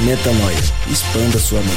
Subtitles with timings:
[0.00, 0.58] Metanoia.
[0.90, 1.76] Expanda sua mente.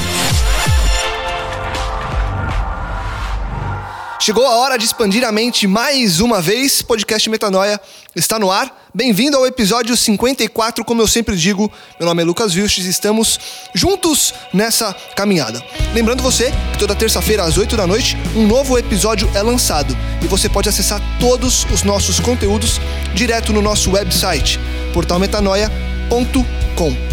[4.19, 6.81] Chegou a hora de expandir a mente mais uma vez.
[6.81, 7.79] Podcast Metanoia
[8.13, 8.89] está no ar.
[8.93, 10.84] Bem-vindo ao episódio 54.
[10.84, 13.39] Como eu sempre digo, meu nome é Lucas Vilches e estamos
[13.73, 15.63] juntos nessa caminhada.
[15.93, 20.27] Lembrando você que toda terça-feira às 8 da noite, um novo episódio é lançado e
[20.27, 22.81] você pode acessar todos os nossos conteúdos
[23.15, 24.59] direto no nosso website,
[24.93, 27.09] portalmetanoia.com.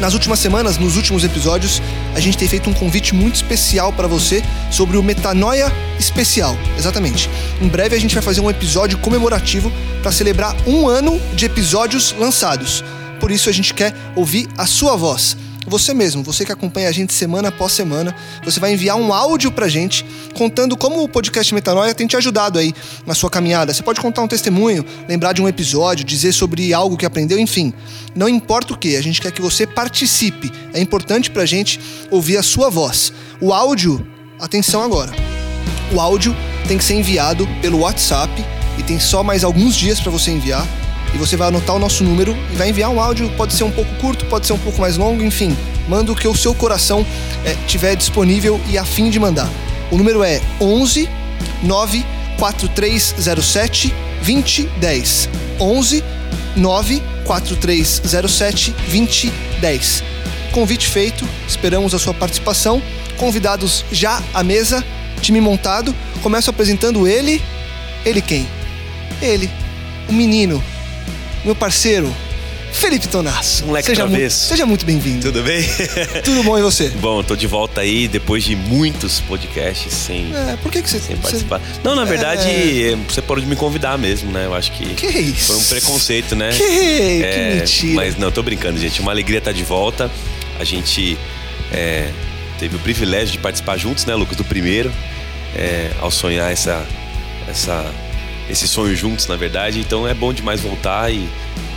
[0.00, 1.80] Nas últimas semanas, nos últimos episódios,
[2.14, 6.56] a gente tem feito um convite muito especial para você sobre o Metanoia Especial.
[6.76, 7.30] Exatamente.
[7.62, 12.14] Em breve a gente vai fazer um episódio comemorativo para celebrar um ano de episódios
[12.18, 12.84] lançados.
[13.18, 16.92] Por isso a gente quer ouvir a sua voz você mesmo, você que acompanha a
[16.92, 18.14] gente semana após semana,
[18.44, 22.58] você vai enviar um áudio pra gente contando como o podcast Metanoia tem te ajudado
[22.58, 22.72] aí
[23.04, 23.74] na sua caminhada.
[23.74, 27.72] Você pode contar um testemunho, lembrar de um episódio, dizer sobre algo que aprendeu, enfim.
[28.14, 30.52] Não importa o que, a gente quer que você participe.
[30.72, 33.12] É importante pra gente ouvir a sua voz.
[33.40, 34.06] O áudio,
[34.40, 35.12] atenção agora.
[35.92, 36.34] O áudio
[36.68, 38.32] tem que ser enviado pelo WhatsApp
[38.78, 40.66] e tem só mais alguns dias para você enviar
[41.16, 43.30] e você vai anotar o nosso número e vai enviar um áudio.
[43.30, 45.56] Pode ser um pouco curto, pode ser um pouco mais longo, enfim.
[45.88, 47.06] Manda o que o seu coração
[47.44, 49.48] é, tiver disponível e afim de mandar.
[49.90, 51.08] O número é 11
[51.62, 55.30] 94307 2010.
[55.58, 56.04] 11
[56.54, 60.04] 94307 2010.
[60.52, 62.82] Convite feito, esperamos a sua participação.
[63.16, 64.84] Convidados já à mesa,
[65.22, 65.94] time montado.
[66.22, 67.40] Começo apresentando ele.
[68.04, 68.46] Ele quem?
[69.22, 69.48] Ele,
[70.08, 70.62] o menino
[71.46, 72.12] meu parceiro,
[72.72, 73.64] Felipe Tonasso.
[73.66, 75.22] Moleque seja, mu seja muito bem-vindo.
[75.22, 75.62] Tudo bem?
[76.24, 76.88] Tudo bom e você?
[76.88, 80.34] Bom, tô de volta aí depois de muitos podcasts sem.
[80.34, 80.98] É, por que, que você.
[80.98, 81.60] Sem participar.
[81.60, 81.80] Você...
[81.84, 82.96] Não, na verdade, é...
[83.08, 84.46] você parou de me convidar mesmo, né?
[84.46, 84.94] Eu acho que.
[84.94, 85.52] Que isso?
[85.52, 86.50] Foi um preconceito, né?
[86.50, 87.94] Que, é, que mentira.
[87.94, 89.00] Mas não, tô brincando, gente.
[89.00, 90.10] Uma alegria estar tá de volta.
[90.58, 91.16] A gente
[91.72, 92.10] é,
[92.58, 94.92] teve o privilégio de participar juntos, né, Lucas, do primeiro.
[95.54, 96.84] É, ao sonhar essa.
[97.48, 97.88] essa
[98.48, 99.80] esse sonho juntos, na verdade.
[99.80, 101.28] Então é bom demais voltar e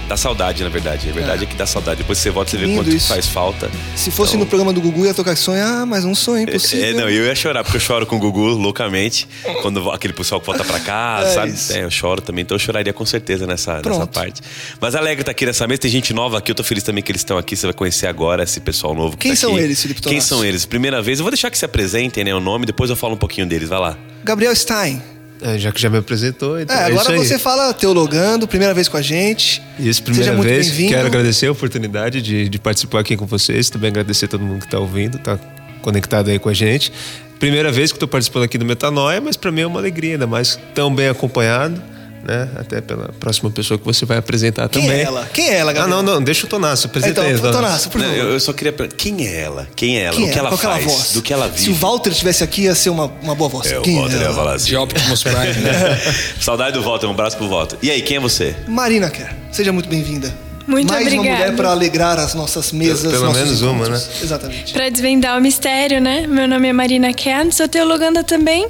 [0.09, 1.07] dá saudade, na verdade.
[1.07, 1.99] A verdade é, é que dá saudade.
[1.99, 3.07] Depois você volta, você vê quanto isso.
[3.07, 3.69] faz falta.
[3.95, 4.39] Se fosse então...
[4.41, 6.85] no programa do Gugu, ia tocar sonho, ah, mas um sonho impossível.
[6.85, 9.27] É, não, eu ia chorar, porque eu choro com o Gugu loucamente.
[9.61, 11.51] Quando aquele pessoal que volta pra casa, é sabe?
[11.51, 11.73] Isso.
[11.73, 14.41] É, eu choro também, então eu choraria com certeza nessa, nessa parte.
[14.81, 17.11] Mas alegre tá aqui nessa mesa, tem gente nova aqui, eu tô feliz também que
[17.11, 17.55] eles estão aqui.
[17.55, 19.15] Você vai conhecer agora esse pessoal novo.
[19.15, 19.63] Que Quem tá são aqui.
[19.63, 20.65] eles, Felipe Quem são eles?
[20.65, 22.33] Primeira vez, eu vou deixar que se apresentem, né?
[22.33, 23.69] O nome, depois eu falo um pouquinho deles.
[23.69, 23.97] Vai lá.
[24.23, 25.18] Gabriel Stein.
[25.41, 26.59] É, já que já me apresentou.
[26.59, 29.61] Então é, é agora é você fala teologando, primeira vez com a gente.
[29.79, 30.71] Isso, primeira Seja vez.
[30.71, 33.69] Quero agradecer a oportunidade de, de, participar aqui com vocês.
[33.69, 35.39] Também agradecer a todo mundo que está ouvindo, está
[35.81, 36.91] conectado aí com a gente.
[37.39, 40.27] Primeira vez que estou participando aqui do Metanoia, mas para mim é uma alegria, ainda
[40.27, 41.81] mais tão bem acompanhado
[42.23, 42.49] né?
[42.55, 44.97] Até pela próxima pessoa que você vai apresentar quem também.
[44.97, 45.29] Quem é ela?
[45.33, 45.99] Quem é ela, Gabriel?
[45.99, 47.29] Ah, não, não, deixa o Tonasso apresentar.
[47.29, 48.17] Então, Tonasso, por favor.
[48.17, 49.67] Não, eu só queria perguntar, quem é ela?
[49.75, 50.15] Quem é ela?
[50.15, 50.39] Quem o que é?
[50.39, 50.83] ela Qual faz?
[50.83, 51.11] voz?
[51.13, 51.61] Do que ela vive?
[51.61, 53.71] Se o Walter estivesse aqui, ia ser uma, uma boa voz.
[53.71, 54.67] É, quem o Walter é ia falar assim.
[54.67, 56.01] De Optimus Prime, né?
[56.39, 57.77] Saudade do Walter, um abraço pro Walter.
[57.81, 58.55] E aí, quem é você?
[58.67, 60.33] Marina Kerr, seja muito bem-vinda.
[60.67, 61.27] Muito Mais obrigada.
[61.27, 63.11] uma mulher para alegrar as nossas mesas.
[63.11, 63.87] Pelo menos encontros.
[63.87, 64.03] uma, né?
[64.21, 64.71] Exatamente.
[64.71, 66.27] Para desvendar o mistério, né?
[66.27, 68.67] Meu nome é Marina Kern, sou teologanda também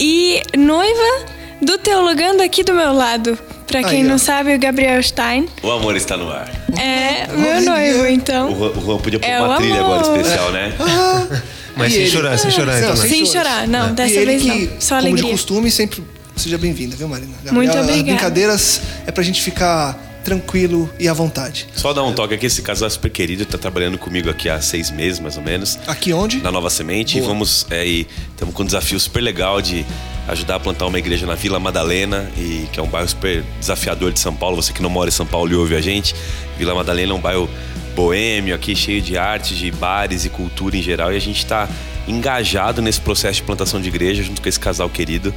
[0.00, 1.26] e noiva
[1.64, 3.38] do teologando aqui do meu lado.
[3.66, 5.48] Pra quem Aí, não sabe, o Gabriel Stein.
[5.62, 6.48] O amor está no ar.
[6.78, 8.52] É, meu noivo, então.
[8.52, 10.74] O Juan podia pôr é uma trilha agora especial, né?
[10.78, 11.26] Ah,
[11.76, 12.10] Mas sem ele?
[12.10, 12.96] chorar, sem chorar, então.
[12.96, 13.92] Sem, sem chorar, não, é.
[13.92, 14.80] dessa vez que, não.
[14.80, 15.24] Só como alegria.
[15.24, 16.04] de costume, sempre
[16.36, 17.32] seja bem-vinda, viu, Marina?
[17.42, 17.98] Gabriel, Muito obrigada.
[17.98, 21.68] As brincadeiras é pra gente ficar tranquilo e à vontade.
[21.76, 24.60] Só dar um toque aqui, esse casal é super querido, tá trabalhando comigo aqui há
[24.60, 25.78] seis meses, mais ou menos.
[25.86, 26.38] Aqui onde?
[26.38, 27.18] Na Nova Semente.
[27.18, 27.24] Boa.
[27.24, 29.84] E vamos, é, estamos com um desafio super legal de
[30.26, 34.10] ajudar a plantar uma igreja na Vila Madalena, e, que é um bairro super desafiador
[34.10, 34.56] de São Paulo.
[34.56, 36.14] Você que não mora em São Paulo e ouve a gente,
[36.56, 37.48] Vila Madalena é um bairro
[37.94, 41.12] boêmio aqui, cheio de arte, de bares e cultura em geral.
[41.12, 41.68] E a gente está
[42.08, 45.34] engajado nesse processo de plantação de igreja junto com esse casal querido,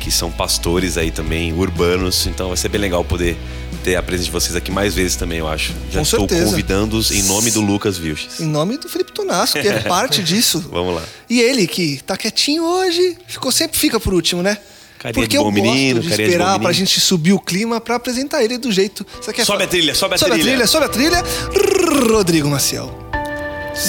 [0.00, 2.26] que são pastores aí também, urbanos.
[2.26, 3.36] Então vai ser bem legal poder
[3.84, 5.72] ter a presença de vocês aqui mais vezes também, eu acho.
[5.90, 8.40] Já Com estou convidando-os em nome do Lucas Vilches.
[8.40, 10.64] Em nome do Felipe Tonasco, que é parte disso.
[10.72, 11.02] Vamos lá.
[11.28, 14.58] E ele, que tá quietinho hoje, ficou sempre fica por último, né?
[14.98, 17.38] Carinha Porque de bom eu menino, gosto de de esperar bom pra gente subir o
[17.40, 19.06] clima pra apresentar ele do jeito.
[19.20, 20.44] Você quer Sobe a trilha, sobe a sobe trilha.
[20.44, 21.24] a trilha, sobe a trilha.
[22.12, 22.90] Rodrigo Maciel.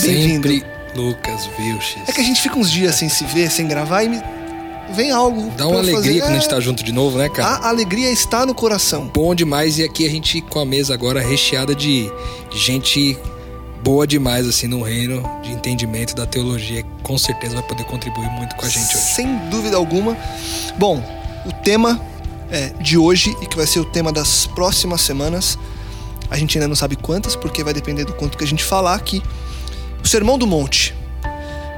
[0.04, 0.48] Bem-vindo.
[0.48, 0.64] Sempre
[0.96, 2.08] Lucas Vilches.
[2.08, 4.22] É que a gente fica uns dias sem se ver, sem gravar e me
[4.92, 5.52] vem algo.
[5.58, 6.20] Dá uma alegria fazer.
[6.20, 7.66] quando a gente É, tá junto de novo, né, cara?
[7.66, 9.10] A alegria está no coração.
[9.14, 9.78] Bom demais.
[9.78, 12.12] E aqui a gente com a mesa agora recheada de
[12.52, 13.18] gente
[13.84, 16.84] boa demais, assim, no reino de entendimento da teologia.
[17.04, 19.06] Com certeza vai poder contribuir muito com a gente hoje.
[19.16, 20.16] Sem dúvida alguma.
[20.78, 21.04] Bom,
[21.46, 22.00] o tema
[22.52, 25.58] é, de hoje e que vai ser o tema das próximas semanas,
[26.30, 28.96] a gente ainda não sabe quantas, porque vai depender do quanto que a gente falar
[28.96, 29.22] aqui.
[30.04, 30.96] O Sermão do Monte.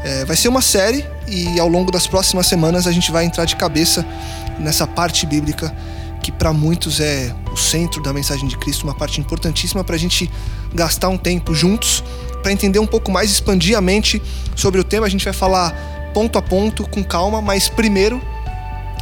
[0.04, 3.46] É, vai ser uma série e ao longo das próximas semanas a gente vai entrar
[3.46, 4.06] de cabeça
[4.60, 5.74] nessa parte bíblica
[6.22, 10.00] que para muitos é o centro da mensagem de Cristo, uma parte importantíssima para a
[10.00, 10.32] gente
[10.74, 12.04] gastar um tempo juntos
[12.42, 14.22] para entender um pouco mais, expandir a mente
[14.56, 15.06] sobre o tema.
[15.06, 15.72] A gente vai falar
[16.14, 18.22] ponto a ponto, com calma, mas primeiro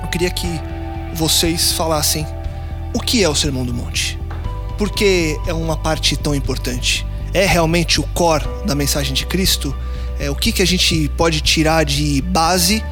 [0.02, 0.48] eu queria que
[1.14, 2.26] vocês falassem
[2.94, 4.20] o que é o Sermão do Monte.
[4.78, 7.06] Por que é uma parte tão importante?
[7.34, 9.76] É realmente o core da mensagem de Cristo?
[10.22, 12.84] É, o que, que a gente pode tirar de base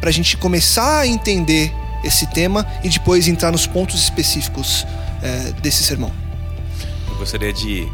[0.00, 1.72] para a gente começar a entender
[2.04, 4.86] esse tema e depois entrar nos pontos específicos
[5.22, 6.12] é, desse sermão?
[7.08, 7.88] Eu gostaria de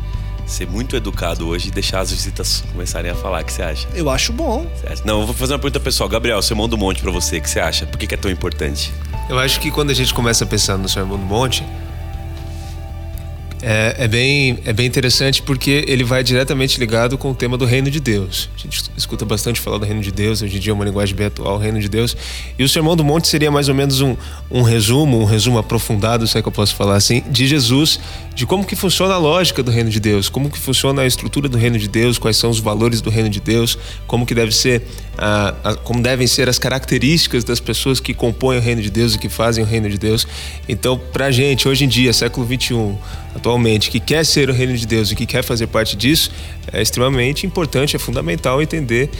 [0.44, 3.42] ser muito educado hoje e deixar as visitas começarem a falar.
[3.42, 3.86] O que você acha?
[3.94, 4.66] Eu acho bom.
[4.84, 5.02] Acha?
[5.04, 6.08] Não, eu vou fazer uma pergunta pessoal.
[6.08, 7.86] Gabriel, Sermão do Monte pra você, o que você acha?
[7.86, 8.92] Por que, que é tão importante?
[9.28, 11.64] Eu acho que quando a gente começa a pensar no Sermão do Monte,
[13.62, 17.64] é, é bem, é bem interessante porque ele vai diretamente ligado com o tema do
[17.64, 18.48] reino de Deus.
[18.56, 21.14] A gente escuta bastante falar do reino de Deus, hoje em dia é uma linguagem
[21.14, 22.16] bem atual, o reino de Deus.
[22.58, 24.16] E o Sermão do Monte seria mais ou menos um,
[24.50, 28.00] um resumo, um resumo aprofundado, se é que eu posso falar assim, de Jesus,
[28.40, 31.46] de como que funciona a lógica do reino de Deus, como que funciona a estrutura
[31.46, 33.76] do reino de Deus, quais são os valores do reino de Deus,
[34.06, 34.82] como que deve ser,
[35.18, 39.14] a, a, como devem ser as características das pessoas que compõem o reino de Deus
[39.14, 40.26] e que fazem o reino de Deus.
[40.66, 42.96] Então, pra gente, hoje em dia, século 21,
[43.36, 46.32] atualmente, que quer ser o reino de Deus e que quer fazer parte disso,
[46.72, 49.10] é extremamente importante, é fundamental entender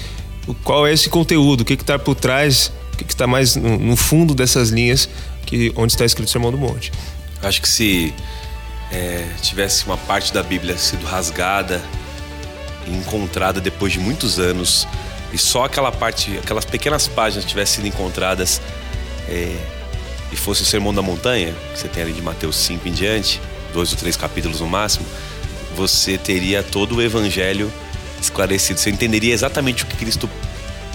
[0.64, 3.96] qual é esse conteúdo, o que está por trás, o que está mais no, no
[3.96, 5.10] fundo dessas linhas
[5.44, 6.90] que onde está escrito o Sermão do Monte.
[7.42, 8.14] Acho que se
[8.90, 11.80] é, tivesse uma parte da Bíblia sido rasgada
[12.86, 14.86] e encontrada depois de muitos anos
[15.32, 18.60] e só aquela parte, aquelas pequenas páginas tivessem sido encontradas
[19.28, 19.56] é,
[20.32, 23.40] e fosse o Sermão da Montanha, que você tem ali de Mateus 5 em diante,
[23.72, 25.06] dois ou três capítulos no máximo,
[25.76, 27.72] você teria todo o Evangelho
[28.20, 28.80] esclarecido.
[28.80, 30.28] Você entenderia exatamente o que Cristo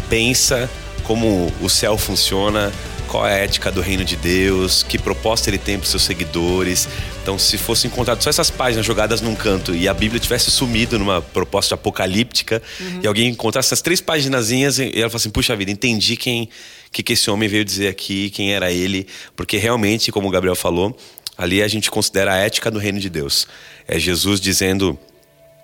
[0.09, 0.69] pensa,
[1.03, 2.71] como o céu funciona,
[3.07, 6.03] qual é a ética do reino de Deus, que proposta ele tem para os seus
[6.03, 6.89] seguidores.
[7.25, 10.99] Então, se fosse encontrado só essas páginas jogadas num canto e a Bíblia tivesse sumido
[10.99, 12.61] numa proposta apocalíptica
[13.01, 16.47] e alguém encontrasse essas três paginazinhas e ela fala assim: puxa vida, entendi quem
[16.91, 20.55] que, que esse homem veio dizer aqui, quem era ele, porque realmente, como o Gabriel
[20.55, 20.95] falou,
[21.35, 23.47] ali a gente considera a ética do reino de Deus.
[23.87, 24.95] É Jesus dizendo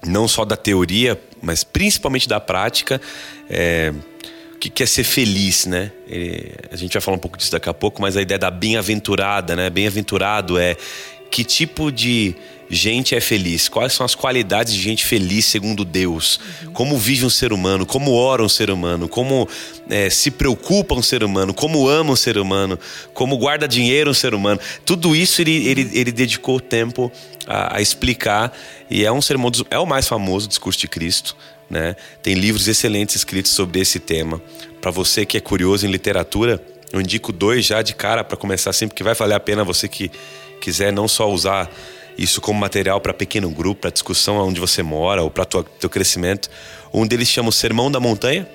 [0.04, 3.00] não só da teoria, mas principalmente da prática,
[3.48, 3.94] é,
[4.56, 5.92] o que quer ser feliz, né?
[6.08, 8.50] Ele- a gente vai falar um pouco disso daqui a pouco, mas a ideia da
[8.50, 9.70] bem-aventurada, né?
[9.70, 10.76] Bem-aventurado é
[11.32, 12.36] que tipo de
[12.70, 13.70] gente é feliz?
[13.70, 16.40] Quais são as qualidades de gente feliz segundo Deus?
[16.74, 17.86] Como vive um ser humano?
[17.86, 19.08] Como ora um ser humano?
[19.08, 19.48] Como
[19.90, 21.54] é, se preocupa um ser humano?
[21.54, 22.78] Como ama um ser humano?
[23.14, 24.60] Como guarda dinheiro um ser humano?
[24.86, 27.12] Tudo isso ele, ele, ele dedicou tempo
[27.48, 28.56] a, a explicar
[28.90, 31.36] e é um sermão é o mais famoso discurso de Cristo,
[31.70, 31.96] né?
[32.22, 34.42] Tem livros excelentes escritos sobre esse tema.
[34.82, 36.62] Para você que é curioso em literatura,
[36.92, 39.88] eu indico dois já de cara para começar sempre que vai valer a pena você
[39.88, 40.12] que
[40.62, 41.70] quiser não só usar
[42.18, 46.50] isso como material para pequeno grupo, para discussão onde você mora ou para teu crescimento.
[46.94, 48.48] Um deles chama o Sermão da Montanha,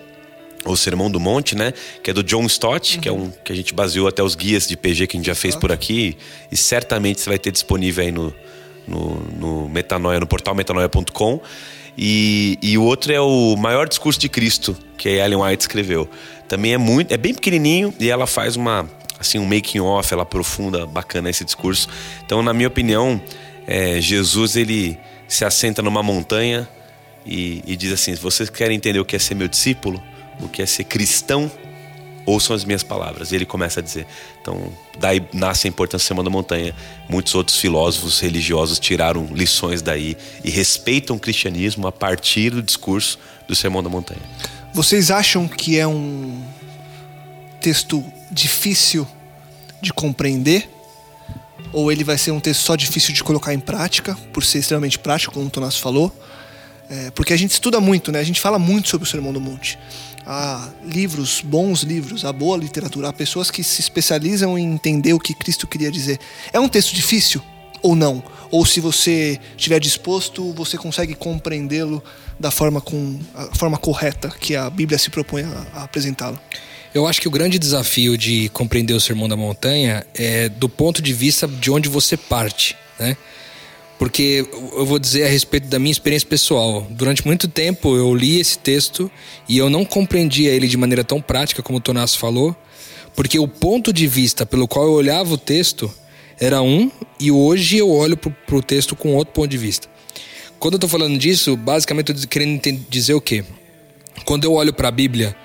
[0.64, 1.72] ou Sermão do Monte, né?
[2.02, 4.66] Que é do John Stott, que é um que a gente baseou até os guias
[4.66, 6.16] de PG que a gente já fez por aqui.
[6.50, 8.34] E certamente você vai ter disponível aí no,
[8.86, 11.40] no, no Metanoia, no portal metanoia.com.
[11.96, 16.08] E, e o outro é o Maior Discurso de Cristo, que a Ellen White escreveu.
[16.46, 20.22] Também é muito, é bem pequenininho e ela faz uma assim um making off, ela
[20.22, 21.88] aprofunda bacana esse discurso.
[22.24, 23.20] Então, na minha opinião,
[23.66, 26.68] é, Jesus ele se assenta numa montanha
[27.24, 30.02] e, e diz assim: vocês querem entender o que é ser meu discípulo,
[30.40, 31.50] o que é ser cristão,
[32.24, 33.32] ouçam as minhas palavras.
[33.32, 34.06] E ele começa a dizer.
[34.40, 36.74] Então, daí nasce a importância do Sermão da Montanha.
[37.08, 43.18] Muitos outros filósofos religiosos tiraram lições daí e respeitam o cristianismo a partir do discurso
[43.48, 44.22] do Sermão da Montanha.
[44.72, 46.42] Vocês acham que é um
[47.60, 49.06] texto difícil
[49.80, 50.68] de compreender?
[51.72, 54.98] Ou ele vai ser um texto só difícil de colocar em prática, por ser extremamente
[54.98, 56.12] prático, como o Tomás falou?
[56.88, 58.20] É, porque a gente estuda muito, né?
[58.20, 59.78] A gente fala muito sobre o Sermão do Monte.
[60.24, 65.20] Há livros, bons livros, há boa literatura, há pessoas que se especializam em entender o
[65.20, 66.18] que Cristo queria dizer.
[66.52, 67.42] É um texto difícil
[67.82, 68.22] ou não?
[68.50, 72.02] Ou se você estiver disposto, você consegue compreendê-lo
[72.38, 76.38] da forma, com, a forma correta que a Bíblia se propõe a, a apresentá-lo?
[76.96, 81.02] Eu acho que o grande desafio de compreender o Sermão da Montanha é do ponto
[81.02, 83.18] de vista de onde você parte, né?
[83.98, 86.86] Porque eu vou dizer a respeito da minha experiência pessoal.
[86.88, 89.10] Durante muito tempo eu li esse texto
[89.46, 92.56] e eu não compreendia ele de maneira tão prática como o Tonás falou,
[93.14, 95.92] porque o ponto de vista pelo qual eu olhava o texto
[96.40, 99.86] era um e hoje eu olho para o texto com outro ponto de vista.
[100.58, 103.44] Quando eu estou falando disso, basicamente eu estou querendo dizer o quê?
[104.24, 105.36] Quando eu olho para a Bíblia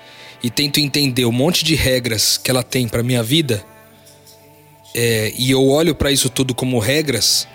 [0.42, 3.64] e tento entender um monte de regras que ela tem para minha vida,
[4.94, 7.46] é, e eu olho para isso tudo como regras,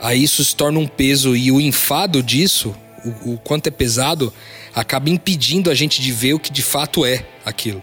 [0.00, 4.32] aí isso se torna um peso e o enfado disso, o, o quanto é pesado,
[4.74, 7.82] acaba impedindo a gente de ver o que de fato é aquilo.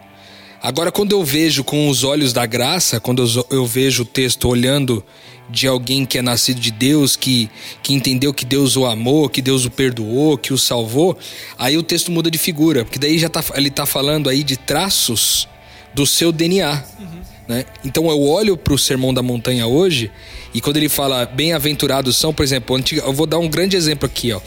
[0.65, 5.05] Agora, quando eu vejo com os olhos da graça, quando eu, vejo o texto olhando
[5.47, 7.51] de alguém que é nascido de Deus, que,
[7.83, 11.15] que entendeu que Deus o amou, que Deus o perdoou, que o salvou,
[11.55, 14.57] aí o texto muda de figura, porque daí já tá, ele está falando aí de
[14.57, 15.47] traços
[15.93, 16.83] do seu DNA.
[16.99, 17.21] Uhum.
[17.47, 17.65] Né?
[17.83, 20.09] Então eu olho para o Sermão da Montanha hoje
[20.51, 24.33] e quando ele fala bem-aventurados são, por exemplo, eu vou dar um grande exemplo aqui,
[24.33, 24.41] ó.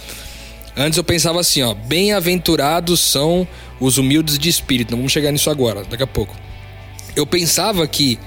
[0.76, 3.46] Antes eu pensava assim, ó, bem-aventurados são
[3.80, 4.90] os humildes de espírito.
[4.90, 6.36] Não vamos chegar nisso agora, daqui a pouco.
[7.14, 8.18] Eu pensava que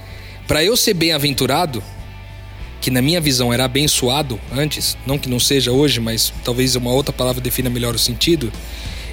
[0.46, 1.82] para eu ser bem-aventurado,
[2.80, 6.92] que na minha visão era abençoado antes, não que não seja hoje, mas talvez uma
[6.92, 8.52] outra palavra defina melhor o sentido.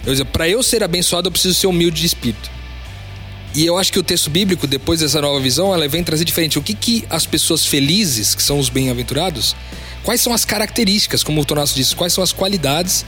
[0.05, 2.49] Eu para eu ser abençoado, eu preciso ser humilde de espírito.
[3.53, 6.59] E eu acho que o texto bíblico, depois dessa nova visão, ela vem trazer diferente.
[6.59, 9.55] O que, que as pessoas felizes, que são os bem-aventurados,
[10.03, 13.05] quais são as características, como o Tonasso disse, quais são as qualidades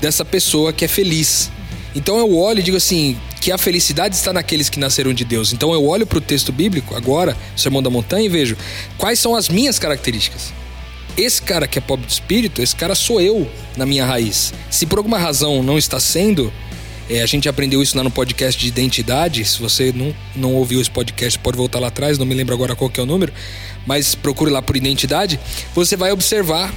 [0.00, 1.50] dessa pessoa que é feliz.
[1.96, 5.54] Então eu olho e digo assim, que a felicidade está naqueles que nasceram de Deus.
[5.54, 8.54] Então eu olho para o texto bíblico agora, o Sermão da Montanha, e vejo
[8.98, 10.52] quais são as minhas características.
[11.16, 14.52] Esse cara que é pobre de espírito, esse cara sou eu na minha raiz.
[14.70, 16.52] Se por alguma razão não está sendo,
[17.08, 19.42] é, a gente aprendeu isso lá no podcast de identidade.
[19.46, 22.76] Se você não, não ouviu esse podcast, pode voltar lá atrás, não me lembro agora
[22.76, 23.32] qual é o número,
[23.86, 25.40] mas procure lá por identidade.
[25.74, 26.74] Você vai observar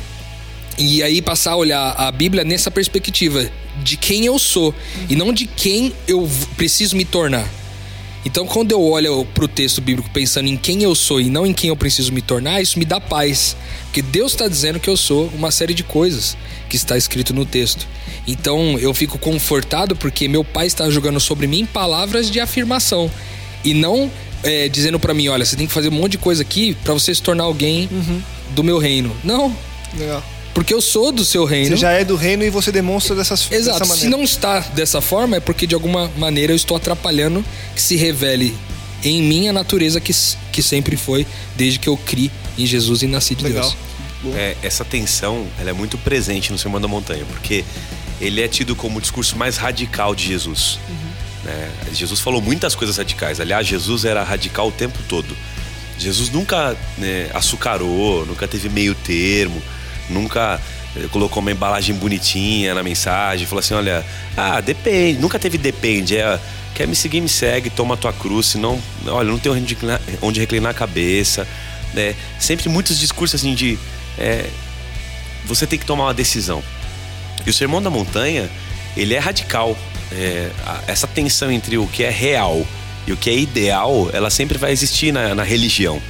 [0.80, 3.52] e aí passar a olhar a Bíblia nessa perspectiva
[3.84, 4.74] de quem eu sou
[5.10, 7.48] e não de quem eu preciso me tornar.
[8.26, 11.46] Então, quando eu olho para o texto bíblico pensando em quem eu sou e não
[11.46, 13.56] em quem eu preciso me tornar, isso me dá paz.
[13.86, 16.38] Porque Deus está dizendo que eu sou uma série de coisas
[16.70, 17.88] que está escrito no texto.
[18.28, 23.10] Então, eu fico confortado porque meu pai está jogando sobre mim palavras de afirmação
[23.64, 24.12] e não
[24.44, 26.94] é, dizendo para mim: olha, você tem que fazer um monte de coisa aqui para
[26.94, 28.22] você se tornar alguém uhum.
[28.52, 29.16] do meu reino.
[29.24, 29.56] Não.
[29.98, 30.24] Legal.
[30.60, 31.70] Porque eu sou do seu reino.
[31.70, 33.80] Você já é do reino e você demonstra dessas, Exato.
[33.80, 33.98] dessa maneira.
[33.98, 37.96] Se não está dessa forma, é porque de alguma maneira eu estou atrapalhando que se
[37.96, 38.54] revele
[39.02, 40.14] em mim a natureza que,
[40.52, 41.26] que sempre foi,
[41.56, 43.74] desde que eu criei em Jesus e nasci de Legal.
[44.22, 44.36] Deus.
[44.36, 47.64] É, essa tensão ela é muito presente no Sermão da Montanha, porque
[48.20, 50.78] ele é tido como o discurso mais radical de Jesus.
[50.90, 50.96] Uhum.
[51.46, 51.72] Né?
[51.94, 53.40] Jesus falou muitas coisas radicais.
[53.40, 55.34] Aliás, Jesus era radical o tempo todo.
[55.98, 59.62] Jesus nunca né, açucarou, nunca teve meio termo
[60.10, 60.60] nunca
[60.96, 66.18] eh, colocou uma embalagem bonitinha na mensagem, falou assim: olha, ah, depende, nunca teve depende,
[66.18, 66.40] é.
[66.74, 70.40] Quer me seguir, me segue, toma tua cruz, senão, olha, não tem onde reclinar, onde
[70.40, 71.46] reclinar a cabeça.
[71.94, 72.16] Né?
[72.40, 73.78] Sempre muitos discursos assim de.
[74.18, 74.46] É,
[75.46, 76.64] você tem que tomar uma decisão.
[77.46, 78.50] E o Sermão da Montanha,
[78.96, 79.78] ele é radical.
[80.12, 80.50] É,
[80.88, 82.66] essa tensão entre o que é real
[83.06, 86.02] e o que é ideal, ela sempre vai existir na, na religião.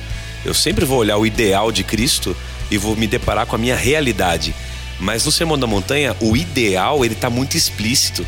[0.46, 2.36] Eu sempre vou olhar o ideal de Cristo
[2.70, 4.54] e vou me deparar com a minha realidade.
[5.00, 8.26] Mas no Sermão da Montanha, o ideal ele está muito explícito.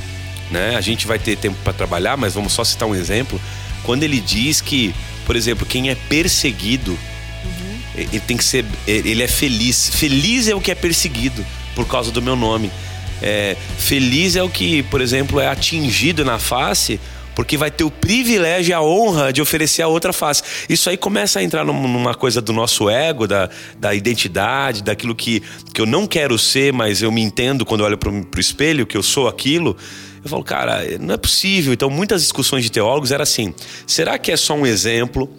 [0.50, 0.76] Né?
[0.76, 3.40] A gente vai ter tempo para trabalhar, mas vamos só citar um exemplo.
[3.84, 4.94] Quando ele diz que,
[5.26, 7.80] por exemplo, quem é perseguido, uhum.
[7.96, 9.90] ele tem que ser, ele é feliz.
[9.90, 11.46] Feliz é o que é perseguido
[11.76, 12.72] por causa do meu nome.
[13.22, 17.00] É, feliz é o que, por exemplo, é atingido na face
[17.36, 20.44] porque vai ter o privilégio e a honra de oferecer a outra face.
[20.70, 25.42] Isso aí começa a entrar numa coisa do nosso ego, da, da identidade, daquilo que,
[25.74, 28.98] que eu não quero ser, mas eu me entendo quando olho para o espelho que
[28.98, 29.76] eu sou aquilo.
[30.24, 31.74] Eu falo, cara, não é possível.
[31.74, 33.54] Então, muitas discussões de teólogos era assim:
[33.88, 35.30] será que é só um exemplo?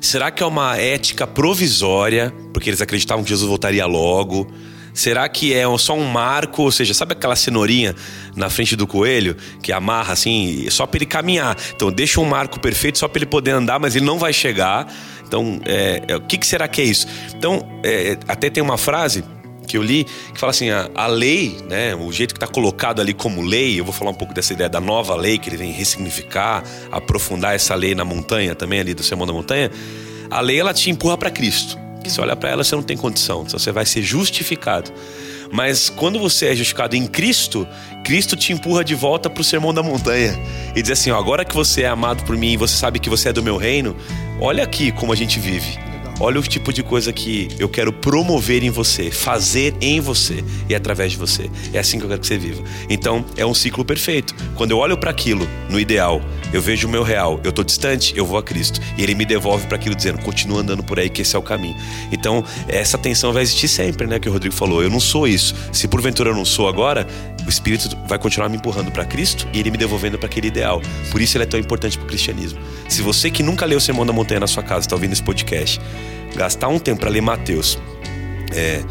[0.00, 2.32] Será que é uma ética provisória?
[2.52, 4.50] Porque eles acreditavam que Jesus voltaria logo.
[4.92, 6.62] Será que é só um marco?
[6.62, 7.94] Ou seja, sabe aquela cenourinha
[8.34, 11.56] na frente do coelho que amarra assim, só para ele caminhar?
[11.74, 14.92] Então, deixa um marco perfeito só para ele poder andar, mas ele não vai chegar.
[15.26, 17.06] Então, é, é, o que, que, será que é isso?
[17.36, 19.22] Então, é, até tem uma frase
[19.66, 23.00] que eu li que fala assim: a, a lei, né, o jeito que está colocado
[23.00, 25.58] ali como lei, eu vou falar um pouco dessa ideia da nova lei, que ele
[25.58, 29.70] vem ressignificar, aprofundar essa lei na montanha também, ali do Sermão da Montanha.
[30.30, 33.44] A lei, ela te empurra para Cristo se olha para ela você não tem condição,
[33.46, 34.92] então você vai ser justificado.
[35.50, 37.66] Mas quando você é justificado em Cristo,
[38.04, 40.38] Cristo te empurra de volta para o sermão da montanha
[40.74, 43.08] e diz assim: ó, agora que você é amado por mim e você sabe que
[43.08, 43.96] você é do meu reino,
[44.40, 45.78] olha aqui como a gente vive.
[46.20, 50.74] Olha o tipo de coisa que eu quero promover em você, fazer em você e
[50.74, 51.48] através de você.
[51.72, 52.62] É assim que eu quero que você viva.
[52.90, 54.34] Então, é um ciclo perfeito.
[54.56, 56.20] Quando eu olho para aquilo, no ideal,
[56.52, 58.80] eu vejo o meu real, eu tô distante, eu vou a Cristo.
[58.96, 61.42] E ele me devolve para aquilo dizendo: continua andando por aí, que esse é o
[61.42, 61.76] caminho.
[62.10, 64.18] Então, essa tensão vai existir sempre, né?
[64.18, 64.82] Que o Rodrigo falou.
[64.82, 65.54] Eu não sou isso.
[65.72, 67.06] Se porventura eu não sou agora,
[67.48, 70.82] o Espírito vai continuar me empurrando para Cristo e ele me devolvendo para aquele ideal.
[71.10, 72.60] Por isso ele é tão importante para o cristianismo.
[72.90, 75.22] Se você que nunca leu o Sermão da Montanha na sua casa, está ouvindo esse
[75.22, 75.80] podcast,
[76.36, 77.78] gastar um tempo para ler Mateus,
[78.52, 78.84] é,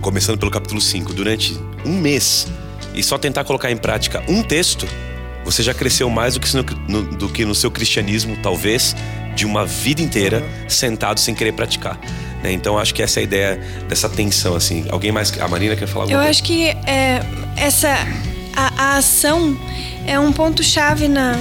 [0.00, 2.46] começando pelo capítulo 5, durante um mês,
[2.94, 4.86] e só tentar colocar em prática um texto,
[5.44, 8.96] você já cresceu mais do que no, no, do que no seu cristianismo, talvez,
[9.34, 11.98] de uma vida inteira sentado sem querer praticar.
[12.42, 12.52] Né?
[12.52, 14.54] Então acho que essa é a ideia dessa tensão.
[14.54, 14.84] Assim.
[14.90, 15.38] Alguém mais.
[15.40, 17.24] A Marina quer falar Eu acho que é,
[17.56, 17.94] essa
[18.54, 19.58] a, a ação
[20.06, 21.38] é um ponto chave na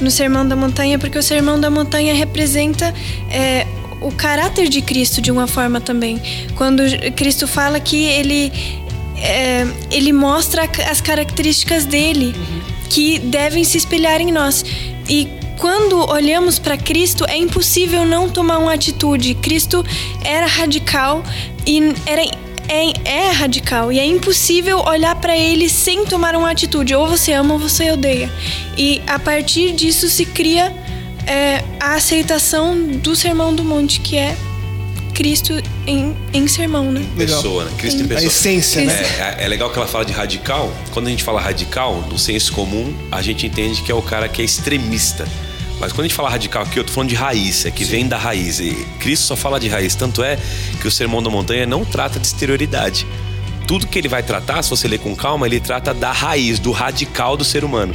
[0.00, 2.92] no Sermão da Montanha, porque o Sermão da Montanha representa
[3.30, 3.66] é,
[4.00, 6.20] o caráter de Cristo de uma forma também.
[6.56, 6.82] Quando
[7.14, 8.52] Cristo fala que ele,
[9.16, 12.34] é, ele mostra as características dele
[12.92, 14.62] que devem se espelhar em nós.
[15.08, 15.26] E
[15.58, 19.34] quando olhamos para Cristo, é impossível não tomar uma atitude.
[19.34, 19.82] Cristo
[20.22, 21.22] era radical
[21.66, 22.22] e era
[22.68, 26.94] é, é radical e é impossível olhar para ele sem tomar uma atitude.
[26.94, 28.30] Ou você ama ou você odeia.
[28.76, 30.70] E a partir disso se cria
[31.26, 34.36] é, a aceitação do Sermão do Monte, que é
[35.14, 37.04] Cristo em, em sermão, né?
[37.16, 37.72] Pessoa, né?
[37.78, 38.24] Cristo em, em pessoa.
[38.24, 38.92] A essência, né?
[39.38, 40.72] É, é, legal que ela fala de radical.
[40.90, 44.28] Quando a gente fala radical, no senso comum, a gente entende que é o cara
[44.28, 45.26] que é extremista.
[45.80, 47.90] Mas quando a gente fala radical aqui, eu tô falando de raiz, é que Sim.
[47.90, 48.60] vem da raiz.
[48.60, 49.94] E Cristo só fala de raiz.
[49.94, 50.38] Tanto é
[50.80, 53.06] que o Sermão da Montanha não trata de exterioridade.
[53.66, 56.70] Tudo que ele vai tratar, se você ler com calma, ele trata da raiz, do
[56.72, 57.92] radical do ser humano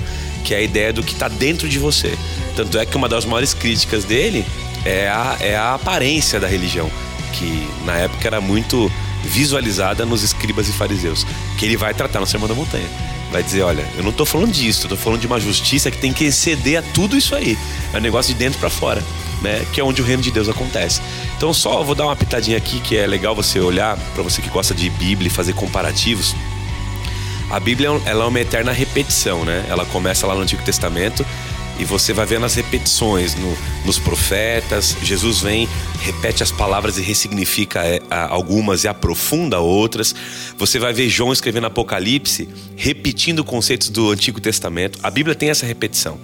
[0.48, 2.18] que é a ideia do que está dentro de você.
[2.56, 4.46] Tanto é que uma das maiores críticas dele
[4.86, 6.90] é a, é a aparência da religião,
[7.38, 8.92] que na época era muito
[9.24, 11.26] visualizada nos escribas e fariseus,
[11.58, 12.88] que ele vai tratar no Sermão da Montanha.
[13.32, 16.14] Vai dizer, olha, eu não estou falando disso, tô falando de uma justiça que tem
[16.14, 17.58] que exceder a tudo isso aí.
[17.94, 19.04] É um negócio de dentro para fora,
[19.42, 19.66] né?
[19.74, 21.02] Que é onde o reino de Deus acontece.
[21.36, 24.50] Então só vou dar uma pitadinha aqui que é legal você olhar, para você que
[24.50, 26.34] gosta de Bíblia e fazer comparativos.
[27.50, 29.66] A Bíblia ela é uma eterna repetição, né?
[29.70, 31.26] Ela começa lá no Antigo Testamento
[31.80, 34.96] e você vai vendo as repetições no, nos profetas.
[35.02, 35.68] Jesus vem,
[36.02, 40.16] repete as palavras e ressignifica é, algumas e aprofunda outras.
[40.58, 45.00] Você vai ver João escrevendo Apocalipse, repetindo conceitos do Antigo Testamento.
[45.04, 46.20] A Bíblia tem essa repetição.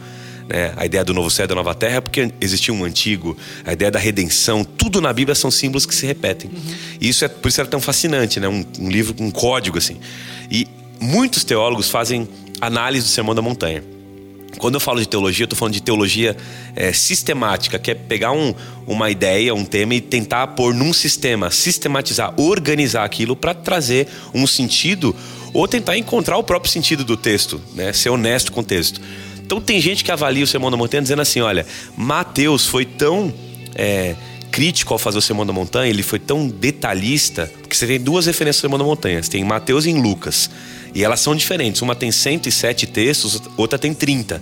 [0.47, 0.73] Né?
[0.75, 3.73] A ideia do novo céu e da nova terra é porque existia um antigo, a
[3.73, 6.51] ideia da redenção, tudo na Bíblia são símbolos que se repetem.
[6.51, 6.73] Uhum.
[6.99, 8.47] E isso é por isso é tão fascinante, né?
[8.47, 9.97] Um, um livro com um código assim.
[10.51, 10.67] E
[10.99, 12.27] muitos teólogos fazem
[12.59, 13.92] análise do Sermão da Montanha.
[14.57, 16.37] Quando eu falo de teologia, eu estou falando de teologia
[16.75, 18.53] é, sistemática, que é pegar um,
[18.85, 24.45] uma ideia, um tema e tentar pôr num sistema, sistematizar, organizar aquilo para trazer um
[24.45, 25.15] sentido
[25.53, 27.93] ou tentar encontrar o próprio sentido do texto, né?
[27.93, 29.01] ser honesto com o texto.
[29.45, 33.33] Então tem gente que avalia o Sermão da Montanha dizendo assim: olha, Mateus foi tão
[33.75, 34.15] é,
[34.53, 38.27] crítico ao fazer o Sermão da Montanha, ele foi tão detalhista, porque você tem duas
[38.27, 40.49] referências do Sermão da Montanha, você tem Mateus e Lucas.
[40.93, 41.81] E elas são diferentes.
[41.81, 44.41] Uma tem 107 textos, outra tem 30.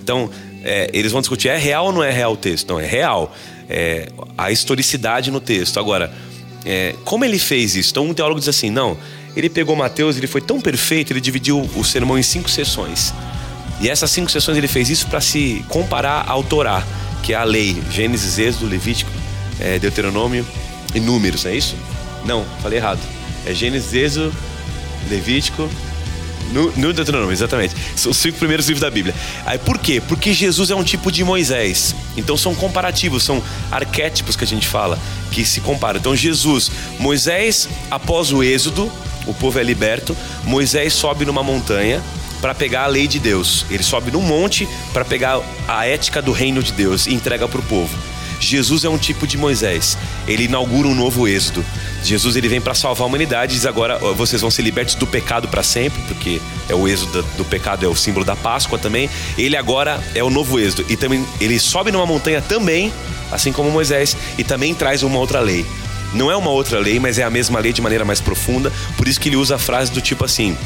[0.00, 0.30] Então,
[0.62, 2.68] é, eles vão discutir: é real ou não é real o texto?
[2.68, 3.34] Não, é real.
[3.68, 5.78] É, a historicidade no texto.
[5.78, 6.12] Agora,
[6.64, 7.90] é, como ele fez isso?
[7.90, 8.96] Então, um teólogo diz assim: não,
[9.36, 13.12] ele pegou Mateus, ele foi tão perfeito, ele dividiu o sermão em cinco sessões.
[13.80, 16.82] E essas cinco sessões ele fez isso para se comparar ao Torá,
[17.22, 19.10] que é a lei, Gênesis, Êxodo, Levítico,
[19.60, 20.44] é, Deuteronômio
[20.94, 21.76] e Números, é isso?
[22.24, 23.00] Não, falei errado.
[23.46, 24.34] É Gênesis, Êxodo,
[25.08, 25.70] Levítico,
[26.52, 27.74] no, no Deuteronômio, exatamente.
[27.96, 29.14] São os cinco primeiros livros da Bíblia.
[29.44, 30.00] Aí por quê?
[30.06, 31.94] Porque Jesus é um tipo de Moisés.
[32.16, 34.98] Então são comparativos, são arquétipos que a gente fala,
[35.30, 35.98] que se comparam.
[35.98, 38.90] Então Jesus, Moisés, após o Êxodo,
[39.26, 42.02] o povo é liberto, Moisés sobe numa montanha
[42.40, 43.66] para pegar a lei de Deus.
[43.70, 47.60] Ele sobe num monte para pegar a ética do reino de Deus e entrega para
[47.60, 47.96] o povo.
[48.40, 49.96] Jesus é um tipo de Moisés.
[50.26, 51.64] Ele inaugura um novo êxodo.
[52.02, 55.48] Jesus ele vem para salvar a humanidade diz agora vocês vão ser libertos do pecado
[55.48, 59.10] para sempre, porque é o êxodo do pecado é o símbolo da Páscoa também.
[59.36, 62.92] Ele agora é o novo êxodo e também ele sobe numa montanha também,
[63.32, 65.66] assim como Moisés, e também traz uma outra lei.
[66.14, 68.72] Não é uma outra lei, mas é a mesma lei de maneira mais profunda.
[68.96, 70.56] Por isso que ele usa a frase do tipo assim: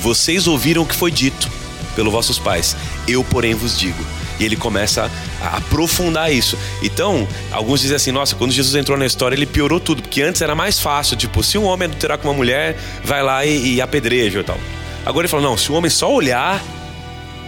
[0.00, 1.50] Vocês ouviram o que foi dito
[1.96, 2.76] pelos vossos pais,
[3.08, 4.04] eu, porém, vos digo.
[4.38, 6.58] E ele começa a aprofundar isso.
[6.82, 10.42] Então, alguns dizem assim: nossa, quando Jesus entrou na história, ele piorou tudo, porque antes
[10.42, 11.16] era mais fácil.
[11.16, 14.58] Tipo, se um homem adulterar com uma mulher, vai lá e, e apedreja e tal.
[15.04, 16.62] Agora ele fala: não, se o homem só olhar,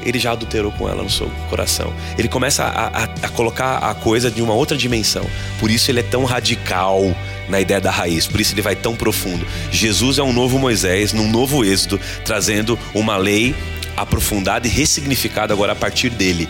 [0.03, 1.93] ele já adulterou com ela no seu coração.
[2.17, 5.27] Ele começa a, a, a, colocar a coisa de uma outra dimensão.
[5.59, 7.15] Por isso ele é tão radical
[7.49, 9.47] na ideia da raiz, por isso ele vai tão profundo.
[9.71, 13.55] Jesus é um novo Moisés, num novo êxodo, trazendo uma lei
[13.97, 16.49] aprofundada e ressignificada agora a partir dele.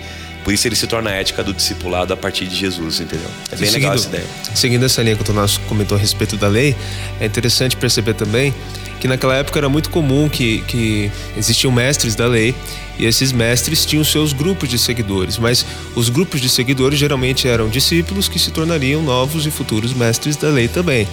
[0.49, 3.29] Por isso ele se torna a ética do discipulado a partir de Jesus, entendeu?
[3.53, 4.25] É bem seguindo, legal essa ideia.
[4.55, 6.75] Seguindo essa linha que o Tonasso comentou a respeito da lei,
[7.21, 8.55] é interessante perceber também
[8.99, 12.55] que naquela época era muito comum que, que existiam mestres da lei
[12.99, 17.69] e esses mestres tinham seus grupos de seguidores, mas os grupos de seguidores geralmente eram
[17.69, 21.07] discípulos que se tornariam novos e futuros mestres da lei também.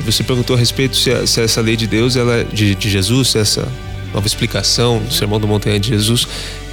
[0.00, 3.38] Você perguntou a respeito se, se essa lei de Deus, ela de, de Jesus, se
[3.38, 3.68] essa
[4.12, 6.26] nova explicação do Sermão da Montanha de Jesus.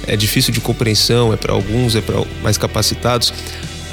[0.06, 3.32] É difícil de compreensão, é para alguns, é para mais capacitados